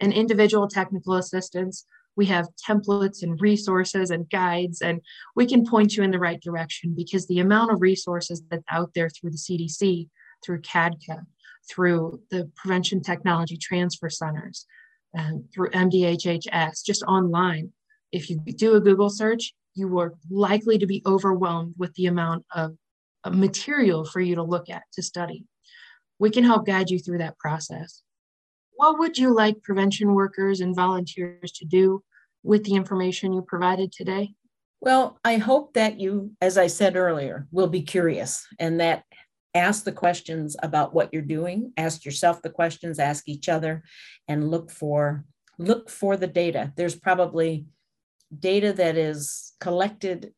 And 0.00 0.12
individual 0.12 0.68
technical 0.68 1.14
assistance 1.14 1.84
We 2.18 2.26
have 2.26 2.48
templates 2.68 3.22
and 3.22 3.40
resources 3.40 4.10
and 4.10 4.28
guides, 4.28 4.82
and 4.82 5.00
we 5.36 5.46
can 5.46 5.64
point 5.64 5.96
you 5.96 6.02
in 6.02 6.10
the 6.10 6.18
right 6.18 6.40
direction 6.40 6.92
because 6.96 7.28
the 7.28 7.38
amount 7.38 7.70
of 7.70 7.80
resources 7.80 8.42
that's 8.50 8.64
out 8.72 8.90
there 8.96 9.08
through 9.08 9.30
the 9.30 9.36
CDC, 9.36 10.08
through 10.44 10.62
CADCA, 10.62 11.24
through 11.70 12.20
the 12.32 12.50
Prevention 12.56 13.02
Technology 13.02 13.56
Transfer 13.56 14.10
Centers, 14.10 14.66
and 15.14 15.44
through 15.54 15.70
MDHHS, 15.70 16.84
just 16.84 17.04
online. 17.04 17.72
If 18.10 18.28
you 18.28 18.40
do 18.40 18.74
a 18.74 18.80
Google 18.80 19.10
search, 19.10 19.54
you 19.76 19.96
are 20.00 20.14
likely 20.28 20.76
to 20.78 20.86
be 20.86 21.02
overwhelmed 21.06 21.74
with 21.78 21.94
the 21.94 22.06
amount 22.06 22.44
of 22.52 22.76
material 23.30 24.04
for 24.04 24.20
you 24.20 24.34
to 24.34 24.42
look 24.42 24.68
at 24.68 24.82
to 24.94 25.02
study. 25.02 25.44
We 26.18 26.30
can 26.30 26.42
help 26.42 26.66
guide 26.66 26.90
you 26.90 26.98
through 26.98 27.18
that 27.18 27.38
process. 27.38 28.02
What 28.72 28.98
would 28.98 29.18
you 29.18 29.32
like 29.32 29.62
prevention 29.62 30.14
workers 30.14 30.60
and 30.60 30.74
volunteers 30.74 31.52
to 31.52 31.64
do 31.64 32.02
with 32.48 32.64
the 32.64 32.74
information 32.74 33.34
you 33.34 33.42
provided 33.42 33.92
today? 33.92 34.32
Well, 34.80 35.18
I 35.22 35.36
hope 35.36 35.74
that 35.74 36.00
you, 36.00 36.32
as 36.40 36.56
I 36.56 36.68
said 36.68 36.96
earlier, 36.96 37.46
will 37.52 37.66
be 37.66 37.82
curious 37.82 38.46
and 38.58 38.80
that 38.80 39.04
ask 39.54 39.84
the 39.84 39.92
questions 39.92 40.56
about 40.62 40.94
what 40.94 41.10
you're 41.12 41.20
doing, 41.20 41.72
ask 41.76 42.06
yourself 42.06 42.40
the 42.40 42.48
questions, 42.48 42.98
ask 42.98 43.28
each 43.28 43.50
other, 43.50 43.82
and 44.28 44.50
look 44.50 44.70
for 44.70 45.24
look 45.58 45.90
for 45.90 46.16
the 46.16 46.26
data. 46.26 46.72
There's 46.76 46.94
probably 46.94 47.66
data 48.38 48.72
that 48.74 48.96
is 48.96 49.52
collected 49.60 50.32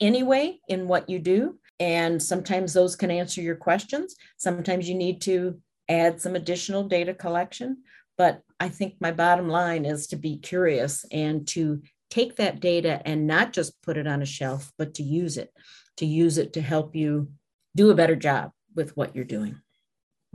anyway 0.00 0.58
in 0.68 0.88
what 0.88 1.08
you 1.08 1.18
do. 1.18 1.58
And 1.80 2.22
sometimes 2.22 2.72
those 2.74 2.96
can 2.96 3.10
answer 3.10 3.40
your 3.40 3.56
questions. 3.56 4.16
Sometimes 4.36 4.88
you 4.88 4.96
need 4.96 5.20
to 5.22 5.60
add 5.88 6.20
some 6.20 6.34
additional 6.34 6.84
data 6.88 7.14
collection. 7.14 7.78
But 8.18 8.42
I 8.60 8.68
think 8.68 8.96
my 9.00 9.12
bottom 9.12 9.48
line 9.48 9.84
is 9.84 10.08
to 10.08 10.16
be 10.16 10.36
curious 10.36 11.06
and 11.12 11.46
to 11.48 11.80
take 12.10 12.36
that 12.36 12.60
data 12.60 13.00
and 13.06 13.26
not 13.26 13.52
just 13.52 13.80
put 13.82 13.96
it 13.96 14.06
on 14.08 14.20
a 14.20 14.26
shelf, 14.26 14.72
but 14.76 14.94
to 14.94 15.02
use 15.02 15.38
it, 15.38 15.52
to 15.98 16.06
use 16.06 16.36
it 16.36 16.54
to 16.54 16.60
help 16.60 16.96
you 16.96 17.30
do 17.76 17.90
a 17.90 17.94
better 17.94 18.16
job 18.16 18.50
with 18.74 18.96
what 18.96 19.14
you're 19.14 19.24
doing. 19.24 19.60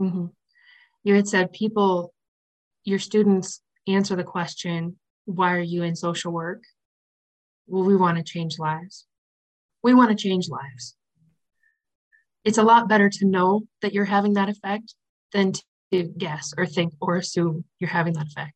Mm-hmm. 0.00 0.26
You 1.02 1.14
had 1.14 1.28
said 1.28 1.52
people, 1.52 2.14
your 2.84 2.98
students 2.98 3.60
answer 3.86 4.16
the 4.16 4.24
question, 4.24 4.96
why 5.26 5.52
are 5.52 5.60
you 5.60 5.82
in 5.82 5.94
social 5.94 6.32
work? 6.32 6.62
Well, 7.66 7.84
we 7.84 7.96
want 7.96 8.16
to 8.16 8.24
change 8.24 8.58
lives. 8.58 9.06
We 9.82 9.92
want 9.92 10.10
to 10.10 10.16
change 10.16 10.48
lives. 10.48 10.96
It's 12.44 12.58
a 12.58 12.62
lot 12.62 12.88
better 12.88 13.10
to 13.10 13.26
know 13.26 13.62
that 13.82 13.92
you're 13.92 14.04
having 14.04 14.34
that 14.34 14.48
effect 14.48 14.94
than 15.32 15.52
to 15.92 16.04
guess 16.04 16.52
or 16.56 16.66
think 16.66 16.92
or 17.00 17.16
assume 17.16 17.64
you're 17.78 17.90
having 17.90 18.14
that 18.14 18.26
effect. 18.26 18.54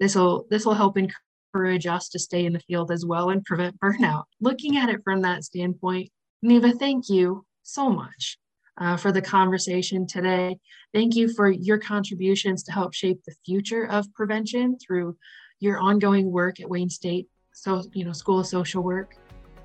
This 0.00 0.14
will 0.14 0.46
this 0.50 0.66
will 0.66 0.74
help 0.74 0.96
encourage 0.98 1.86
us 1.86 2.08
to 2.10 2.18
stay 2.18 2.44
in 2.44 2.52
the 2.52 2.60
field 2.60 2.90
as 2.90 3.04
well 3.04 3.30
and 3.30 3.44
prevent 3.44 3.80
burnout. 3.80 4.24
Looking 4.40 4.76
at 4.76 4.88
it 4.88 5.00
from 5.04 5.22
that 5.22 5.44
standpoint, 5.44 6.10
Neva, 6.42 6.72
thank 6.72 7.08
you 7.08 7.44
so 7.62 7.88
much 7.88 8.38
uh, 8.78 8.96
for 8.96 9.12
the 9.12 9.22
conversation 9.22 10.06
today. 10.06 10.58
Thank 10.92 11.16
you 11.16 11.32
for 11.32 11.50
your 11.50 11.78
contributions 11.78 12.62
to 12.64 12.72
help 12.72 12.94
shape 12.94 13.20
the 13.26 13.34
future 13.44 13.84
of 13.86 14.12
prevention 14.14 14.76
through 14.78 15.16
your 15.60 15.78
ongoing 15.78 16.30
work 16.30 16.60
at 16.60 16.68
Wayne 16.68 16.90
State 16.90 17.28
so 17.52 17.82
you 17.94 18.04
know 18.04 18.12
School 18.12 18.40
of 18.40 18.46
Social 18.46 18.82
Work. 18.82 19.16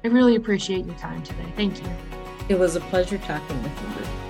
I 0.03 0.07
really 0.07 0.35
appreciate 0.35 0.85
your 0.85 0.95
time 0.95 1.21
today. 1.23 1.53
Thank 1.55 1.77
you. 1.83 1.89
It 2.49 2.57
was 2.57 2.75
a 2.75 2.81
pleasure 2.81 3.17
talking 3.19 3.61
with 3.61 3.71
you. 3.81 4.20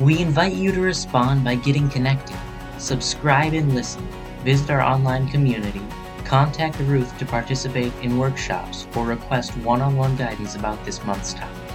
We 0.00 0.18
invite 0.18 0.54
you 0.54 0.72
to 0.72 0.80
respond 0.80 1.44
by 1.44 1.54
getting 1.54 1.88
connected. 1.88 2.36
Subscribe 2.78 3.52
and 3.52 3.72
listen. 3.76 4.04
Visit 4.42 4.70
our 4.70 4.82
online 4.82 5.28
community. 5.28 5.82
Contact 6.24 6.76
Ruth 6.80 7.16
to 7.18 7.24
participate 7.24 7.92
in 8.02 8.18
workshops 8.18 8.88
or 8.96 9.06
request 9.06 9.56
one 9.58 9.80
on 9.80 9.96
one 9.96 10.16
guidance 10.16 10.56
about 10.56 10.84
this 10.84 11.04
month's 11.04 11.34
topic. 11.34 11.72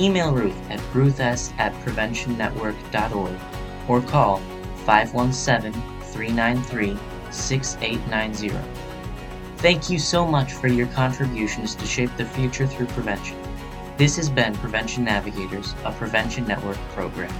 Email 0.00 0.34
Ruth 0.34 0.58
at 0.68 0.80
ruths 0.92 1.52
at 1.58 1.72
preventionnetwork.org 1.84 3.38
or 3.86 4.00
call 4.02 4.38
517 4.84 5.72
393 6.00 6.98
6890. 7.30 8.68
Thank 9.58 9.90
you 9.90 10.00
so 10.00 10.26
much 10.26 10.54
for 10.54 10.66
your 10.66 10.88
contributions 10.88 11.76
to 11.76 11.86
shape 11.86 12.10
the 12.16 12.24
future 12.24 12.66
through 12.66 12.86
prevention. 12.86 13.36
This 13.98 14.14
has 14.14 14.30
been 14.30 14.54
Prevention 14.54 15.02
Navigators, 15.02 15.74
a 15.84 15.90
Prevention 15.90 16.46
Network 16.46 16.76
program. 16.94 17.34